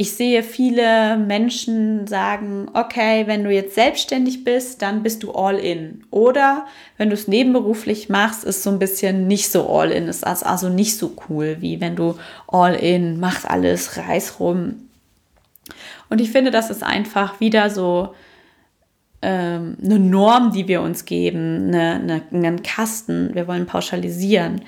ich 0.00 0.12
sehe 0.12 0.44
viele 0.44 1.16
Menschen 1.16 2.06
sagen, 2.06 2.68
okay, 2.72 3.26
wenn 3.26 3.42
du 3.42 3.50
jetzt 3.50 3.74
selbstständig 3.74 4.44
bist, 4.44 4.80
dann 4.80 5.02
bist 5.02 5.24
du 5.24 5.32
all 5.32 5.58
in. 5.58 6.04
Oder 6.12 6.66
wenn 6.98 7.08
du 7.08 7.14
es 7.14 7.26
nebenberuflich 7.26 8.08
machst, 8.08 8.44
ist 8.44 8.62
so 8.62 8.70
ein 8.70 8.78
bisschen 8.78 9.26
nicht 9.26 9.50
so 9.50 9.68
all 9.68 9.90
in, 9.90 10.06
ist 10.06 10.24
also 10.24 10.68
nicht 10.68 10.96
so 10.96 11.16
cool, 11.28 11.56
wie 11.58 11.80
wenn 11.80 11.96
du 11.96 12.16
all 12.46 12.76
in, 12.76 13.18
machst 13.18 13.50
alles, 13.50 13.96
reiß 13.96 14.38
rum. 14.38 14.88
Und 16.08 16.20
ich 16.20 16.30
finde, 16.30 16.52
das 16.52 16.70
ist 16.70 16.84
einfach 16.84 17.40
wieder 17.40 17.68
so 17.68 18.14
ähm, 19.20 19.78
eine 19.82 19.98
Norm, 19.98 20.52
die 20.52 20.68
wir 20.68 20.80
uns 20.80 21.06
geben, 21.06 21.74
eine, 21.74 21.94
eine, 21.94 22.22
einen 22.30 22.62
Kasten. 22.62 23.34
Wir 23.34 23.48
wollen 23.48 23.66
pauschalisieren. 23.66 24.60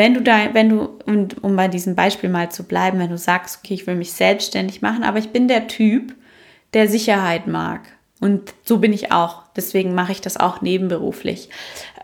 Wenn 0.00 0.14
du 0.14 0.22
da, 0.22 0.54
wenn 0.54 0.70
du, 0.70 0.88
und 1.04 1.44
um 1.44 1.56
bei 1.56 1.68
diesem 1.68 1.94
Beispiel 1.94 2.30
mal 2.30 2.50
zu 2.50 2.62
bleiben, 2.62 2.98
wenn 2.98 3.10
du 3.10 3.18
sagst, 3.18 3.58
okay, 3.58 3.74
ich 3.74 3.86
will 3.86 3.96
mich 3.96 4.14
selbstständig 4.14 4.80
machen, 4.80 5.04
aber 5.04 5.18
ich 5.18 5.28
bin 5.28 5.46
der 5.46 5.66
Typ, 5.68 6.14
der 6.72 6.88
Sicherheit 6.88 7.46
mag. 7.46 7.82
Und 8.18 8.54
so 8.64 8.78
bin 8.78 8.94
ich 8.94 9.12
auch. 9.12 9.42
Deswegen 9.56 9.94
mache 9.94 10.12
ich 10.12 10.22
das 10.22 10.38
auch 10.38 10.62
nebenberuflich. 10.62 11.50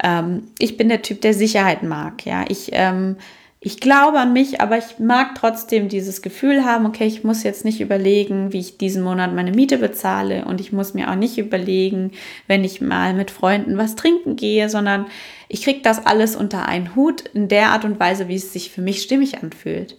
Ähm, 0.05 0.43
ich 0.59 0.77
bin 0.77 0.91
der 0.91 1.01
Typ, 1.01 1.23
der 1.23 1.33
Sicherheit 1.33 1.85
mag. 1.85 2.27
Ja, 2.27 2.45
ich 2.47 2.69
ähm, 2.73 3.17
ich 3.61 3.81
glaube 3.81 4.19
an 4.21 4.33
mich, 4.33 4.61
aber 4.61 4.77
ich 4.79 4.99
mag 4.99 5.35
trotzdem 5.35 5.89
dieses 5.89 6.23
Gefühl 6.23 6.65
haben, 6.65 6.87
okay, 6.87 7.07
ich 7.07 7.25
muss 7.25 7.43
jetzt 7.43 7.65
nicht 7.65 7.81
überlegen, 7.81 8.53
wie 8.53 8.61
ich 8.61 8.79
diesen 8.79 9.03
Monat 9.03 9.35
meine 9.35 9.51
Miete 9.51 9.79
bezahle 9.79 10.45
und 10.45 10.61
ich 10.61 10.73
muss 10.73 10.95
mir 10.95 11.11
auch 11.11 11.17
nicht 11.17 11.39
überlegen, 11.39 12.13
wenn 12.47 12.65
ich 12.65 12.81
mal 12.81 13.15
mit 13.15 13.31
Freunden 13.31 13.79
was 13.79 13.97
trinken 13.97 14.37
gehe, 14.37 14.69
sondern 14.69 15.07
ich 15.49 15.63
kriege 15.63 15.81
das 15.81 16.05
alles 16.05 16.37
unter 16.37 16.67
einen 16.67 16.95
Hut 16.95 17.23
in 17.33 17.49
der 17.49 17.71
Art 17.71 17.85
und 17.85 17.99
Weise, 17.99 18.29
wie 18.29 18.37
es 18.37 18.53
sich 18.53 18.71
für 18.71 18.83
mich 18.83 19.03
stimmig 19.03 19.43
anfühlt. 19.43 19.97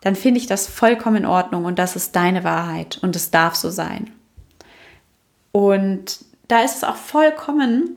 Dann 0.00 0.16
finde 0.16 0.40
ich 0.40 0.46
das 0.46 0.66
vollkommen 0.66 1.16
in 1.16 1.26
Ordnung 1.26 1.66
und 1.66 1.78
das 1.78 1.96
ist 1.96 2.16
deine 2.16 2.42
Wahrheit 2.42 2.98
und 3.02 3.16
es 3.16 3.30
darf 3.30 3.54
so 3.54 3.70
sein. 3.70 4.10
Und 5.52 6.24
da 6.48 6.62
ist 6.62 6.76
es 6.76 6.84
auch 6.84 6.96
vollkommen, 6.96 7.96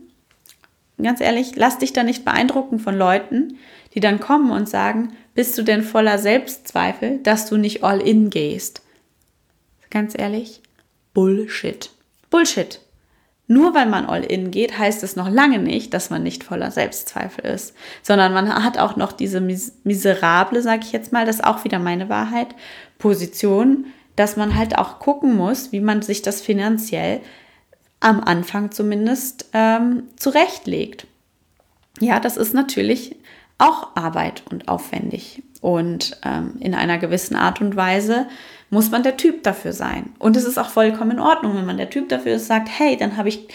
ganz 1.01 1.21
ehrlich, 1.21 1.55
lass 1.55 1.79
dich 1.79 1.93
da 1.93 2.03
nicht 2.03 2.23
beeindrucken 2.23 2.79
von 2.79 2.95
Leuten, 2.95 3.57
die 3.93 3.99
dann 3.99 4.19
kommen 4.19 4.51
und 4.51 4.67
sagen, 4.69 5.13
bist 5.33 5.57
du 5.57 5.63
denn 5.63 5.83
voller 5.83 6.17
Selbstzweifel, 6.17 7.19
dass 7.19 7.47
du 7.47 7.57
nicht 7.57 7.83
all 7.83 8.01
in 8.01 8.29
gehst? 8.29 8.81
Ganz 9.89 10.17
ehrlich, 10.17 10.61
Bullshit. 11.13 11.91
Bullshit. 12.29 12.81
Nur 13.47 13.73
weil 13.73 13.85
man 13.85 14.05
all 14.05 14.23
in 14.25 14.51
geht, 14.51 14.77
heißt 14.77 15.03
es 15.03 15.15
noch 15.15 15.29
lange 15.29 15.59
nicht, 15.59 15.93
dass 15.93 16.09
man 16.09 16.21
nicht 16.21 16.43
voller 16.43 16.69
Selbstzweifel 16.69 17.45
ist, 17.45 17.73
sondern 18.03 18.33
man 18.33 18.63
hat 18.63 18.77
auch 18.77 18.97
noch 18.97 19.13
diese 19.13 19.39
mis 19.39 19.73
miserable, 19.85 20.61
sage 20.61 20.81
ich 20.83 20.91
jetzt 20.91 21.13
mal, 21.13 21.25
das 21.25 21.37
ist 21.37 21.45
auch 21.45 21.63
wieder 21.63 21.79
meine 21.79 22.09
Wahrheit, 22.09 22.47
Position, 22.97 23.85
dass 24.17 24.35
man 24.35 24.55
halt 24.55 24.77
auch 24.77 24.99
gucken 24.99 25.35
muss, 25.37 25.71
wie 25.71 25.79
man 25.79 26.01
sich 26.01 26.21
das 26.21 26.41
finanziell 26.41 27.21
am 28.01 28.19
Anfang 28.19 28.71
zumindest 28.71 29.45
ähm, 29.53 30.03
zurechtlegt. 30.17 31.07
Ja, 31.99 32.19
das 32.19 32.35
ist 32.35 32.53
natürlich 32.53 33.15
auch 33.57 33.95
Arbeit 33.95 34.43
und 34.49 34.67
aufwendig. 34.67 35.43
Und 35.61 36.17
ähm, 36.23 36.55
in 36.59 36.75
einer 36.75 36.97
gewissen 36.97 37.35
Art 37.35 37.61
und 37.61 37.75
Weise 37.75 38.27
muss 38.69 38.91
man 38.91 39.03
der 39.03 39.17
Typ 39.17 39.43
dafür 39.43 39.73
sein. 39.73 40.11
Und 40.19 40.37
es 40.37 40.45
ist 40.45 40.57
auch 40.57 40.69
vollkommen 40.69 41.11
in 41.11 41.19
Ordnung, 41.19 41.55
wenn 41.55 41.65
man 41.65 41.77
der 41.77 41.89
Typ 41.89 42.09
dafür 42.09 42.35
ist, 42.35 42.47
sagt, 42.47 42.69
hey, 42.69 42.97
dann 42.97 43.17
habe 43.17 43.29
ich 43.29 43.47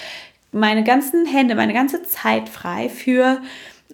meine 0.51 0.85
ganzen 0.85 1.27
Hände, 1.27 1.55
meine 1.55 1.73
ganze 1.73 2.03
Zeit 2.03 2.49
frei 2.49 2.88
für 2.88 3.41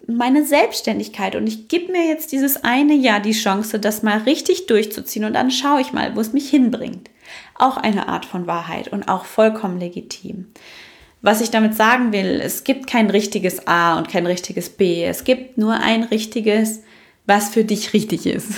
meine 0.07 0.43
Selbstständigkeit 0.43 1.35
und 1.35 1.47
ich 1.47 1.67
gebe 1.67 1.91
mir 1.91 2.07
jetzt 2.07 2.31
dieses 2.31 2.63
eine 2.63 2.95
Jahr 2.95 3.19
die 3.19 3.31
Chance, 3.31 3.79
das 3.79 4.01
mal 4.01 4.17
richtig 4.19 4.65
durchzuziehen 4.65 5.25
und 5.25 5.33
dann 5.33 5.51
schaue 5.51 5.81
ich 5.81 5.93
mal, 5.93 6.15
wo 6.15 6.19
es 6.19 6.33
mich 6.33 6.49
hinbringt. 6.49 7.09
Auch 7.55 7.77
eine 7.77 8.07
Art 8.07 8.25
von 8.25 8.47
Wahrheit 8.47 8.87
und 8.87 9.07
auch 9.07 9.25
vollkommen 9.25 9.79
legitim. 9.79 10.47
Was 11.21 11.41
ich 11.41 11.51
damit 11.51 11.75
sagen 11.75 12.13
will, 12.13 12.39
es 12.41 12.63
gibt 12.63 12.87
kein 12.87 13.09
richtiges 13.09 13.67
A 13.67 13.97
und 13.97 14.07
kein 14.07 14.25
richtiges 14.25 14.69
B. 14.69 15.03
Es 15.03 15.25
gibt 15.25 15.57
nur 15.57 15.73
ein 15.73 16.03
richtiges, 16.03 16.83
was 17.25 17.49
für 17.49 17.65
dich 17.65 17.93
richtig 17.93 18.25
ist. 18.25 18.53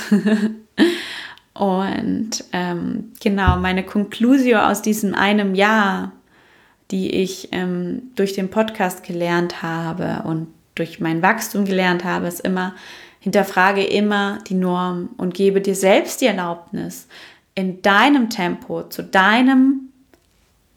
und 1.54 2.44
ähm, 2.52 3.12
genau, 3.20 3.56
meine 3.56 3.82
Konklusio 3.82 4.60
aus 4.60 4.80
diesem 4.80 5.14
einem 5.14 5.56
Jahr, 5.56 6.12
die 6.92 7.10
ich 7.10 7.48
ähm, 7.50 8.12
durch 8.14 8.34
den 8.34 8.48
Podcast 8.48 9.02
gelernt 9.02 9.62
habe 9.62 10.22
und 10.24 10.46
durch 10.76 11.00
mein 11.00 11.20
Wachstum 11.20 11.64
gelernt 11.64 12.04
habe, 12.04 12.28
ist 12.28 12.40
immer, 12.40 12.74
hinterfrage 13.18 13.82
immer 13.82 14.38
die 14.48 14.54
Norm 14.54 15.10
und 15.16 15.34
gebe 15.34 15.60
dir 15.60 15.74
selbst 15.74 16.20
die 16.20 16.26
Erlaubnis, 16.26 17.08
in 17.54 17.82
deinem 17.82 18.30
Tempo, 18.30 18.84
zu 18.84 19.02
deinem 19.02 19.91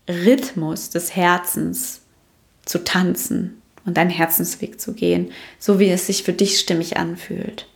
Rhythmus 0.08 0.90
des 0.90 1.16
Herzens 1.16 2.02
zu 2.66 2.84
tanzen 2.84 3.62
und 3.86 3.98
deinen 3.98 4.10
Herzensweg 4.10 4.80
zu 4.80 4.94
gehen, 4.94 5.32
so 5.60 5.80
wie 5.80 5.90
es 5.90 6.08
sich 6.08 6.24
für 6.24 6.34
dich 6.34 6.60
stimmig 6.60 6.98
anfühlt. 6.98 7.68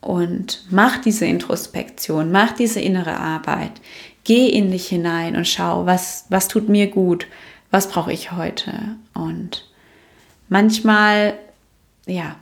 Und 0.00 0.64
mach 0.70 1.00
diese 1.00 1.26
Introspektion, 1.26 2.32
mach 2.32 2.52
diese 2.52 2.80
innere 2.80 3.16
Arbeit. 3.18 3.72
Geh 4.24 4.48
in 4.48 4.70
dich 4.70 4.88
hinein 4.88 5.36
und 5.36 5.48
schau, 5.48 5.86
was, 5.86 6.26
was 6.28 6.48
tut 6.48 6.68
mir 6.68 6.88
gut, 6.88 7.26
was 7.70 7.88
brauche 7.88 8.12
ich 8.12 8.32
heute. 8.32 8.72
Und 9.14 9.68
manchmal, 10.48 11.38
ja, 12.06 12.36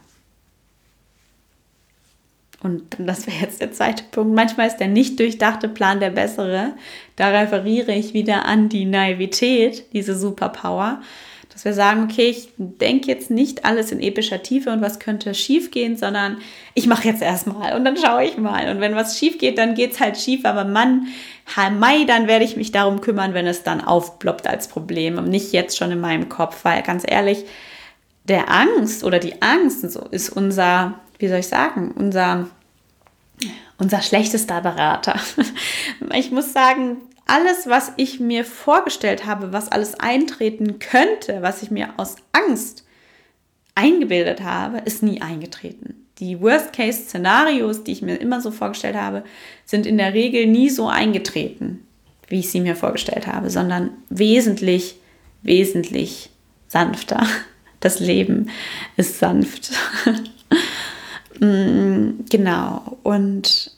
und 2.62 2.82
das 2.98 3.26
wäre 3.26 3.38
jetzt 3.40 3.60
der 3.60 3.72
zweite 3.72 4.04
Punkt. 4.10 4.34
Manchmal 4.34 4.66
ist 4.66 4.76
der 4.76 4.88
nicht 4.88 5.18
durchdachte 5.18 5.68
Plan 5.68 5.98
der 5.98 6.10
bessere. 6.10 6.74
Da 7.16 7.28
referiere 7.28 7.92
ich 7.92 8.12
wieder 8.12 8.44
an 8.44 8.68
die 8.68 8.84
Naivität, 8.84 9.84
diese 9.92 10.18
Superpower. 10.18 11.00
Dass 11.50 11.64
wir 11.64 11.72
sagen, 11.72 12.04
okay, 12.04 12.28
ich 12.28 12.50
denke 12.56 13.08
jetzt 13.08 13.30
nicht 13.30 13.64
alles 13.64 13.90
in 13.92 14.00
epischer 14.00 14.42
Tiefe 14.42 14.70
und 14.70 14.82
was 14.82 15.00
könnte 15.00 15.34
schief 15.34 15.70
gehen, 15.70 15.96
sondern 15.96 16.38
ich 16.74 16.86
mache 16.86 17.08
jetzt 17.08 17.22
erstmal 17.22 17.74
und 17.74 17.84
dann 17.84 17.96
schaue 17.96 18.24
ich 18.24 18.36
mal. 18.36 18.68
Und 18.68 18.80
wenn 18.80 18.94
was 18.94 19.18
schief 19.18 19.38
geht, 19.38 19.58
dann 19.58 19.74
geht 19.74 19.92
es 19.92 20.00
halt 20.00 20.16
schief. 20.16 20.44
Aber 20.44 20.64
Mann, 20.64 21.08
Mai, 21.78 22.04
dann 22.04 22.28
werde 22.28 22.44
ich 22.44 22.56
mich 22.56 22.72
darum 22.72 23.00
kümmern, 23.00 23.34
wenn 23.34 23.46
es 23.46 23.62
dann 23.62 23.80
aufploppt 23.80 24.46
als 24.46 24.68
Problem 24.68 25.18
und 25.18 25.28
nicht 25.28 25.52
jetzt 25.52 25.76
schon 25.76 25.90
in 25.90 26.00
meinem 26.00 26.28
Kopf. 26.28 26.64
Weil 26.64 26.82
ganz 26.82 27.04
ehrlich, 27.06 27.44
der 28.24 28.50
Angst 28.50 29.02
oder 29.02 29.18
die 29.18 29.42
Angst 29.42 29.82
ist 29.82 30.30
unser 30.30 31.00
wie 31.20 31.28
soll 31.28 31.38
ich 31.38 31.48
sagen, 31.48 31.92
unser, 31.92 32.48
unser 33.78 34.02
schlechtester 34.02 34.60
Berater. 34.60 35.18
Ich 36.14 36.32
muss 36.32 36.52
sagen, 36.52 36.96
alles, 37.26 37.68
was 37.68 37.92
ich 37.96 38.18
mir 38.18 38.44
vorgestellt 38.44 39.26
habe, 39.26 39.52
was 39.52 39.70
alles 39.70 39.94
eintreten 40.00 40.80
könnte, 40.80 41.42
was 41.42 41.62
ich 41.62 41.70
mir 41.70 41.90
aus 41.96 42.16
Angst 42.32 42.84
eingebildet 43.76 44.42
habe, 44.42 44.78
ist 44.78 45.02
nie 45.02 45.22
eingetreten. 45.22 46.06
Die 46.18 46.40
Worst-Case-Szenarios, 46.40 47.84
die 47.84 47.92
ich 47.92 48.02
mir 48.02 48.16
immer 48.16 48.40
so 48.40 48.50
vorgestellt 48.50 48.96
habe, 48.96 49.22
sind 49.64 49.86
in 49.86 49.96
der 49.96 50.12
Regel 50.12 50.46
nie 50.46 50.68
so 50.70 50.88
eingetreten, 50.88 51.86
wie 52.28 52.40
ich 52.40 52.50
sie 52.50 52.60
mir 52.60 52.74
vorgestellt 52.74 53.26
habe, 53.26 53.48
sondern 53.48 53.90
wesentlich, 54.08 54.96
wesentlich 55.42 56.30
sanfter. 56.66 57.26
Das 57.80 58.00
Leben 58.00 58.50
ist 58.96 59.18
sanft. 59.18 59.70
Mm, 61.40 62.26
genau. 62.28 62.98
Und 63.02 63.72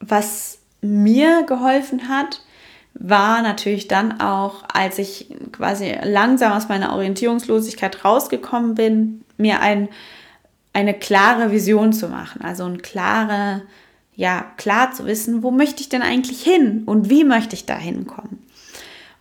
was 0.00 0.58
mir 0.80 1.44
geholfen 1.44 2.08
hat, 2.08 2.40
war 2.94 3.42
natürlich 3.42 3.88
dann 3.88 4.20
auch, 4.20 4.64
als 4.72 4.98
ich 4.98 5.28
quasi 5.52 5.94
langsam 6.02 6.52
aus 6.52 6.68
meiner 6.68 6.94
Orientierungslosigkeit 6.94 8.04
rausgekommen 8.04 8.74
bin, 8.74 9.24
mir 9.36 9.60
ein, 9.60 9.88
eine 10.72 10.94
klare 10.94 11.52
Vision 11.52 11.92
zu 11.92 12.08
machen. 12.08 12.40
Also 12.42 12.64
ein 12.64 12.80
klare, 12.80 13.62
ja, 14.14 14.46
klar 14.56 14.92
zu 14.92 15.04
wissen, 15.04 15.42
wo 15.42 15.50
möchte 15.50 15.82
ich 15.82 15.90
denn 15.90 16.02
eigentlich 16.02 16.42
hin 16.42 16.84
und 16.86 17.10
wie 17.10 17.24
möchte 17.24 17.54
ich 17.54 17.66
da 17.66 17.76
hinkommen. 17.76 18.38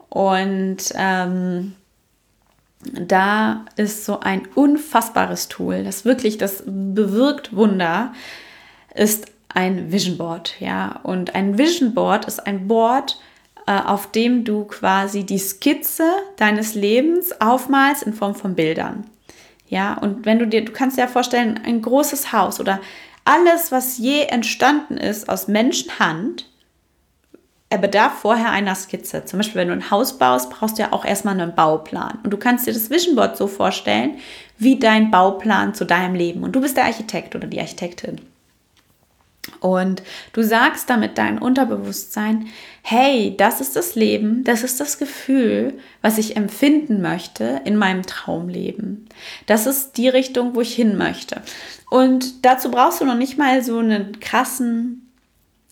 Und 0.07 0.77
ähm, 0.95 1.73
da 2.93 3.65
ist 3.75 4.05
so 4.05 4.19
ein 4.19 4.47
unfassbares 4.55 5.47
Tool, 5.47 5.83
das 5.83 6.05
wirklich, 6.05 6.37
das 6.37 6.63
bewirkt 6.65 7.55
Wunder, 7.55 8.13
ist 8.93 9.27
ein 9.49 9.91
Vision 9.91 10.17
Board, 10.17 10.55
ja. 10.59 10.99
Und 11.03 11.35
ein 11.35 11.57
Vision 11.57 11.93
Board 11.93 12.25
ist 12.25 12.45
ein 12.45 12.67
Board, 12.67 13.19
äh, 13.67 13.79
auf 13.79 14.11
dem 14.11 14.43
du 14.43 14.65
quasi 14.65 15.23
die 15.23 15.39
Skizze 15.39 16.11
deines 16.37 16.75
Lebens 16.75 17.39
aufmalst 17.41 18.03
in 18.03 18.13
Form 18.13 18.35
von 18.35 18.55
Bildern. 18.55 19.05
Ja, 19.67 19.95
und 19.95 20.25
wenn 20.25 20.39
du 20.39 20.47
dir, 20.47 20.63
du 20.63 20.71
kannst 20.71 20.97
dir 20.97 21.01
ja 21.01 21.07
vorstellen, 21.07 21.59
ein 21.63 21.81
großes 21.81 22.31
Haus 22.31 22.59
oder 22.59 22.79
alles, 23.23 23.71
was 23.71 23.97
je 23.97 24.21
entstanden 24.23 24.97
ist 24.97 25.27
aus 25.29 25.47
Menschenhand, 25.47 26.47
er 27.75 27.81
bedarf 27.81 28.19
vorher 28.19 28.51
einer 28.51 28.73
Skizze. 28.73 29.25
Zum 29.25 29.39
Beispiel, 29.39 29.59
wenn 29.59 29.67
du 29.67 29.73
ein 29.73 29.91
Haus 29.91 30.17
baust, 30.17 30.49
brauchst 30.49 30.77
du 30.77 30.83
ja 30.83 30.93
auch 30.93 31.03
erstmal 31.03 31.37
einen 31.37 31.55
Bauplan. 31.55 32.19
Und 32.23 32.31
du 32.31 32.37
kannst 32.37 32.65
dir 32.65 32.71
das 32.71 32.89
Vision 32.89 33.17
Board 33.17 33.35
so 33.35 33.47
vorstellen, 33.47 34.17
wie 34.57 34.79
dein 34.79 35.11
Bauplan 35.11 35.73
zu 35.73 35.83
deinem 35.83 36.15
Leben. 36.15 36.43
Und 36.43 36.55
du 36.55 36.61
bist 36.61 36.77
der 36.77 36.85
Architekt 36.85 37.35
oder 37.35 37.47
die 37.47 37.59
Architektin. 37.59 38.21
Und 39.59 40.03
du 40.31 40.41
sagst 40.41 40.89
damit 40.89 41.17
dein 41.17 41.37
Unterbewusstsein, 41.37 42.47
hey, 42.81 43.35
das 43.37 43.59
ist 43.59 43.75
das 43.75 43.95
Leben, 43.95 44.45
das 44.45 44.63
ist 44.63 44.79
das 44.79 44.97
Gefühl, 44.97 45.77
was 46.01 46.17
ich 46.17 46.37
empfinden 46.37 47.01
möchte 47.01 47.61
in 47.65 47.75
meinem 47.75 48.03
Traumleben. 48.03 49.09
Das 49.47 49.67
ist 49.67 49.97
die 49.97 50.07
Richtung, 50.07 50.55
wo 50.55 50.61
ich 50.61 50.73
hin 50.73 50.97
möchte. 50.97 51.41
Und 51.89 52.45
dazu 52.45 52.71
brauchst 52.71 53.01
du 53.01 53.05
noch 53.05 53.17
nicht 53.17 53.37
mal 53.37 53.61
so 53.61 53.79
einen 53.79 54.21
krassen, 54.21 55.04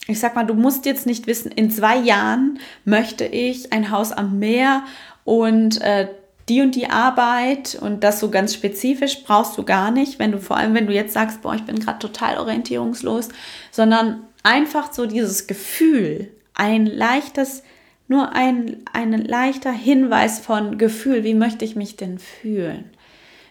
ich 0.06 0.20
sag 0.20 0.34
mal, 0.34 0.44
du 0.44 0.54
musst 0.54 0.86
jetzt 0.86 1.06
nicht 1.06 1.26
wissen, 1.26 1.50
in 1.50 1.70
zwei 1.70 1.96
Jahren 1.96 2.58
möchte 2.84 3.24
ich 3.24 3.72
ein 3.72 3.90
Haus 3.90 4.12
am 4.12 4.38
Meer 4.38 4.82
und 5.24 5.80
äh, 5.80 6.08
die 6.48 6.60
und 6.60 6.74
die 6.74 6.90
Arbeit 6.90 7.78
und 7.80 8.04
das 8.04 8.20
so 8.20 8.30
ganz 8.30 8.52
spezifisch 8.52 9.24
brauchst 9.24 9.56
du 9.56 9.62
gar 9.62 9.90
nicht, 9.90 10.18
wenn 10.18 10.32
du 10.32 10.38
vor 10.38 10.58
allem, 10.58 10.74
wenn 10.74 10.86
du 10.86 10.92
jetzt 10.92 11.14
sagst, 11.14 11.40
boah, 11.40 11.54
ich 11.54 11.64
bin 11.64 11.78
gerade 11.78 11.98
total 11.98 12.36
orientierungslos, 12.36 13.30
sondern 13.70 14.24
einfach 14.42 14.92
so 14.92 15.06
dieses 15.06 15.46
Gefühl, 15.46 16.28
ein 16.52 16.86
leichtes, 16.86 17.62
nur 18.06 18.32
ein, 18.32 18.82
ein 18.92 19.12
leichter 19.12 19.72
Hinweis 19.72 20.38
von 20.38 20.76
Gefühl, 20.76 21.24
wie 21.24 21.34
möchte 21.34 21.64
ich 21.64 21.76
mich 21.76 21.96
denn 21.96 22.18
fühlen? 22.18 22.90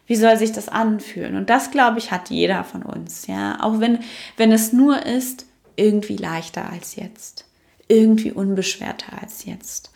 Wie 0.06 0.16
soll 0.16 0.38
sich 0.38 0.52
das 0.52 0.70
anfühlen? 0.70 1.36
Und 1.36 1.50
das, 1.50 1.72
glaube 1.72 1.98
ich, 1.98 2.12
hat 2.12 2.30
jeder 2.30 2.64
von 2.64 2.84
uns, 2.84 3.26
ja. 3.26 3.58
Auch 3.62 3.80
wenn, 3.80 4.00
wenn 4.38 4.52
es 4.52 4.72
nur 4.72 5.04
ist, 5.06 5.48
irgendwie 5.76 6.18
leichter 6.18 6.70
als 6.70 6.96
jetzt. 6.96 7.46
Irgendwie 7.88 8.32
unbeschwerter 8.32 9.22
als 9.22 9.46
jetzt 9.46 9.92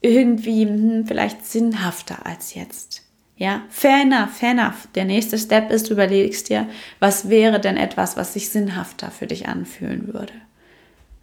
irgendwie 0.00 0.66
hm, 0.66 1.06
vielleicht 1.06 1.44
sinnhafter 1.44 2.26
als 2.26 2.54
jetzt. 2.54 3.02
Ja, 3.36 3.62
fair 3.68 4.02
enough, 4.02 4.30
fair 4.30 4.50
enough. 4.50 4.88
Der 4.94 5.04
nächste 5.04 5.38
Step 5.38 5.70
ist, 5.70 5.88
du 5.88 5.94
überlegst 5.94 6.48
dir, 6.48 6.68
was 6.98 7.28
wäre 7.28 7.60
denn 7.60 7.76
etwas, 7.76 8.16
was 8.16 8.32
sich 8.32 8.50
sinnhafter 8.50 9.10
für 9.10 9.28
dich 9.28 9.48
anfühlen 9.48 10.12
würde. 10.12 10.32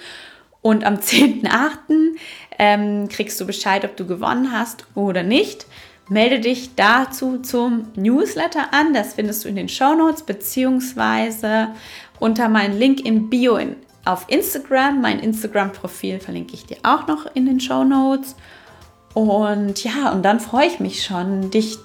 und 0.61 0.83
am 0.83 0.95
10.8. 0.95 2.17
Ähm, 2.57 3.07
kriegst 3.07 3.39
du 3.39 3.45
Bescheid, 3.45 3.85
ob 3.85 3.95
du 3.95 4.05
gewonnen 4.05 4.51
hast 4.51 4.85
oder 4.95 5.23
nicht. 5.23 5.65
Melde 6.09 6.39
dich 6.39 6.75
dazu 6.75 7.37
zum 7.37 7.87
Newsletter 7.95 8.73
an. 8.73 8.93
Das 8.93 9.13
findest 9.13 9.45
du 9.45 9.49
in 9.49 9.55
den 9.55 9.69
Show 9.69 9.93
Notes 9.93 10.23
beziehungsweise 10.23 11.69
unter 12.19 12.49
meinem 12.49 12.77
Link 12.77 13.05
im 13.05 13.29
Bio 13.29 13.57
in, 13.57 13.75
auf 14.05 14.25
Instagram. 14.27 15.01
Mein 15.01 15.19
Instagram-Profil 15.19 16.19
verlinke 16.19 16.55
ich 16.55 16.65
dir 16.65 16.77
auch 16.81 17.05
noch 17.05 17.27
in 17.35 17.45
den 17.45 17.59
Show 17.59 17.83
Notes. 17.83 18.35
Und 19.13 19.83
ja, 19.83 20.11
und 20.11 20.23
dann 20.23 20.39
freue 20.39 20.67
ich 20.67 20.79
mich 20.79 21.03
schon, 21.03 21.51
dich 21.51 21.77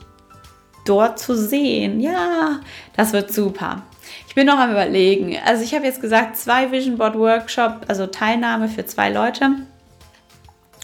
dort 0.85 1.19
zu 1.19 1.37
sehen. 1.37 2.01
Ja, 2.01 2.61
das 2.97 3.13
wird 3.13 3.33
super. 3.33 3.83
Ich 4.29 4.35
bin 4.35 4.47
noch 4.47 4.59
am 4.59 4.71
Überlegen. 4.71 5.37
Also 5.45 5.63
ich 5.63 5.75
habe 5.75 5.85
jetzt 5.85 6.01
gesagt, 6.01 6.37
zwei 6.37 6.71
Vision 6.73 6.99
Board 6.99 7.17
Workshop, 7.17 7.83
also 7.89 8.07
Teilnahme 8.07 8.69
für 8.69 8.85
zwei 8.85 9.11
Leute. 9.11 9.51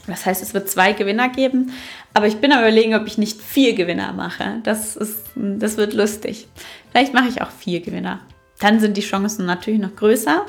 Das 0.07 0.27
heißt, 0.27 0.43
es 0.43 0.55
wird 0.55 0.69
zwei 0.69 0.93
Gewinner 0.93 1.29
geben. 1.29 1.73
Aber 2.15 2.27
ich 2.27 2.39
bin 2.39 2.53
am 2.53 2.61
Überlegen, 2.61 2.95
ob 2.95 3.07
ich 3.07 3.19
nicht 3.19 3.41
vier 3.41 3.75
Gewinner 3.75 4.13
mache. 4.13 4.61
Das, 4.65 4.97
ist, 4.97 5.25
das 5.35 5.77
wird 5.77 5.95
lustig. 5.95 6.49
Vielleicht 6.91 7.15
mache 7.15 7.29
ich 7.29 7.43
auch 7.43 7.51
vier 7.51 7.81
Gewinner. 7.81 8.21
Dann 8.59 8.81
sind 8.81 8.97
die 8.97 9.03
Chancen 9.03 9.47
natürlich 9.47 9.81
noch 9.81 9.95
größer. 9.95 10.45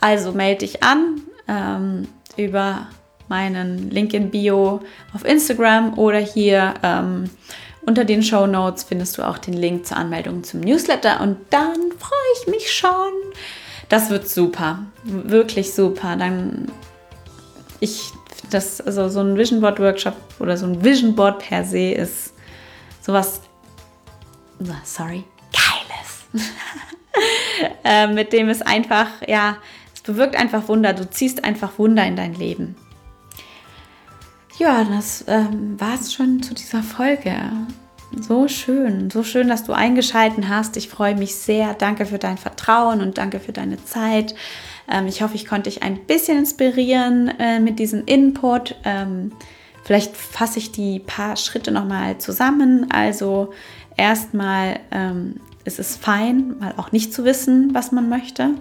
Also 0.00 0.32
melde 0.32 0.60
dich 0.60 0.82
an 0.82 1.20
ähm, 1.48 2.08
über 2.36 2.88
meinen 3.28 3.90
Link 3.90 4.14
in 4.14 4.30
Bio 4.30 4.82
auf 5.14 5.24
Instagram 5.24 5.98
oder 5.98 6.18
hier 6.18 6.74
ähm, 6.82 7.30
unter 7.86 8.04
den 8.04 8.22
Show 8.22 8.46
Notes 8.46 8.84
findest 8.84 9.16
du 9.16 9.22
auch 9.22 9.38
den 9.38 9.54
Link 9.54 9.86
zur 9.86 9.96
Anmeldung 9.96 10.44
zum 10.44 10.60
Newsletter 10.60 11.20
und 11.20 11.38
dann 11.50 11.92
freue 11.98 12.32
ich 12.40 12.48
mich 12.48 12.72
schon. 12.72 13.12
Das 13.88 14.10
wird 14.10 14.28
super, 14.28 14.80
wirklich 15.04 15.72
super. 15.72 16.16
Dann 16.16 16.66
ich 17.78 18.10
das 18.50 18.80
also 18.80 19.08
so 19.08 19.20
ein 19.20 19.36
Vision 19.36 19.60
Board 19.60 19.78
Workshop 19.78 20.16
oder 20.40 20.56
so 20.56 20.66
ein 20.66 20.84
Vision 20.84 21.14
Board 21.14 21.38
per 21.38 21.64
se 21.64 21.92
ist 21.92 22.34
sowas 23.00 23.40
sorry 24.84 25.24
geiles. 25.52 26.44
äh, 27.84 28.08
mit 28.08 28.32
dem 28.32 28.48
es 28.48 28.62
einfach 28.62 29.08
ja 29.26 29.58
es 29.94 30.00
bewirkt 30.00 30.36
einfach 30.36 30.68
Wunder. 30.68 30.92
Du 30.92 31.08
ziehst 31.08 31.44
einfach 31.44 31.78
Wunder 31.78 32.04
in 32.04 32.16
dein 32.16 32.34
Leben. 32.34 32.76
Ja, 34.58 34.84
das 34.84 35.24
ähm, 35.28 35.78
war 35.78 35.94
es 35.94 36.14
schon 36.14 36.42
zu 36.42 36.54
dieser 36.54 36.82
Folge. 36.82 37.34
So 38.18 38.48
schön, 38.48 39.10
so 39.10 39.22
schön, 39.22 39.48
dass 39.48 39.64
du 39.64 39.74
eingeschalten 39.74 40.48
hast. 40.48 40.78
Ich 40.78 40.88
freue 40.88 41.14
mich 41.14 41.34
sehr. 41.34 41.74
Danke 41.74 42.06
für 42.06 42.18
dein 42.18 42.38
Vertrauen 42.38 43.02
und 43.02 43.18
danke 43.18 43.38
für 43.38 43.52
deine 43.52 43.84
Zeit. 43.84 44.34
Ähm, 44.90 45.06
ich 45.06 45.20
hoffe, 45.20 45.34
ich 45.34 45.46
konnte 45.46 45.68
dich 45.68 45.82
ein 45.82 46.06
bisschen 46.06 46.38
inspirieren 46.38 47.28
äh, 47.38 47.60
mit 47.60 47.78
diesem 47.78 48.04
Input. 48.06 48.76
Ähm, 48.84 49.32
vielleicht 49.84 50.16
fasse 50.16 50.58
ich 50.58 50.72
die 50.72 51.00
paar 51.00 51.36
Schritte 51.36 51.70
nochmal 51.70 52.16
zusammen. 52.16 52.86
Also 52.90 53.52
erstmal 53.98 54.80
ähm, 54.90 55.40
ist 55.64 55.78
es 55.78 55.96
fein, 55.96 56.56
mal 56.58 56.72
auch 56.78 56.92
nicht 56.92 57.12
zu 57.12 57.24
wissen, 57.24 57.74
was 57.74 57.92
man 57.92 58.08
möchte. 58.08 58.54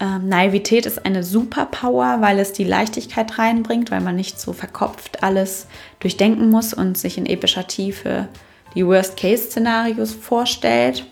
Ähm, 0.00 0.28
Naivität 0.28 0.86
ist 0.86 1.04
eine 1.04 1.24
Superpower, 1.24 2.18
weil 2.20 2.38
es 2.38 2.52
die 2.52 2.64
Leichtigkeit 2.64 3.38
reinbringt, 3.38 3.90
weil 3.90 4.00
man 4.00 4.16
nicht 4.16 4.40
so 4.40 4.52
verkopft 4.52 5.22
alles 5.22 5.66
durchdenken 6.00 6.50
muss 6.50 6.72
und 6.72 6.96
sich 6.96 7.18
in 7.18 7.26
epischer 7.26 7.66
Tiefe 7.66 8.28
die 8.74 8.86
Worst-Case-Szenarios 8.86 10.12
vorstellt. 10.14 11.04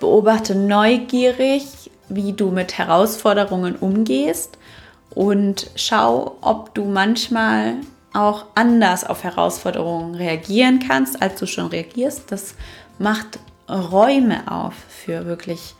Beobachte 0.00 0.54
neugierig, 0.54 1.90
wie 2.08 2.32
du 2.32 2.50
mit 2.50 2.78
Herausforderungen 2.78 3.76
umgehst 3.76 4.56
und 5.10 5.70
schau, 5.74 6.36
ob 6.40 6.74
du 6.74 6.84
manchmal 6.84 7.74
auch 8.14 8.46
anders 8.54 9.04
auf 9.04 9.24
Herausforderungen 9.24 10.14
reagieren 10.14 10.78
kannst, 10.78 11.20
als 11.20 11.38
du 11.38 11.46
schon 11.46 11.66
reagierst. 11.66 12.32
Das 12.32 12.54
macht 12.98 13.38
Räume 13.68 14.50
auf 14.50 14.74
für 14.88 15.26
wirklich 15.26 15.74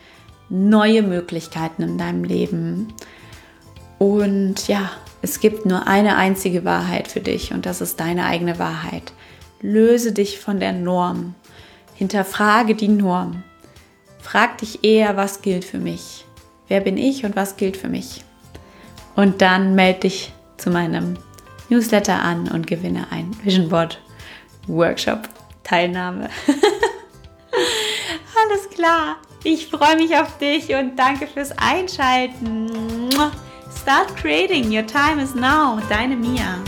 neue 0.49 1.03
Möglichkeiten 1.03 1.82
in 1.82 1.99
deinem 1.99 2.24
Leben. 2.24 2.94
Und 3.99 4.68
ja, 4.68 4.90
es 5.20 5.40
gibt 5.40 5.66
nur 5.66 5.86
eine 5.86 6.16
einzige 6.16 6.64
Wahrheit 6.64 7.09
für 7.09 7.20
dich 7.20 7.53
und 7.53 7.66
das 7.66 7.80
ist 7.80 7.99
deine 8.01 8.24
eigene 8.24 8.59
Wahrheit. 8.59 9.12
Löse 9.61 10.12
dich 10.12 10.38
von 10.38 10.61
der 10.61 10.72
Norm. 10.72 11.34
Hinterfrage 11.94 12.74
die 12.74 12.88
Norm. 12.88 13.42
Frag 14.20 14.59
dich 14.59 14.84
eher, 14.84 15.16
was 15.16 15.42
gilt 15.42 15.64
für 15.64 15.78
mich? 15.78 16.24
Wer 16.68 16.80
bin 16.80 16.96
ich 16.96 17.24
und 17.24 17.34
was 17.34 17.57
gilt 17.57 17.76
für 17.76 17.88
mich? 17.88 18.24
Und 19.16 19.42
dann 19.42 19.74
melde 19.74 20.01
dich 20.01 20.32
zu 20.59 20.70
meinem 20.70 21.16
Newsletter 21.68 22.22
an 22.22 22.49
und 22.49 22.66
gewinne 22.66 23.07
ein 23.11 23.36
Vision 23.42 23.68
Board 23.68 24.01
Workshop 24.68 25.28
Teilnahme. 25.64 26.30
Alles 28.36 28.70
klar. 28.70 29.16
Ich 29.51 29.68
freue 29.68 29.96
mich 29.96 30.14
auf 30.14 30.36
dich 30.36 30.74
und 30.74 30.96
danke 30.99 31.26
fürs 31.26 31.53
Einschalten. 31.57 32.68
Start 33.80 34.14
creating. 34.14 34.70
Your 34.70 34.86
time 34.86 35.22
is 35.22 35.34
now. 35.34 35.80
Deine 35.88 36.16
Mia. 36.16 36.59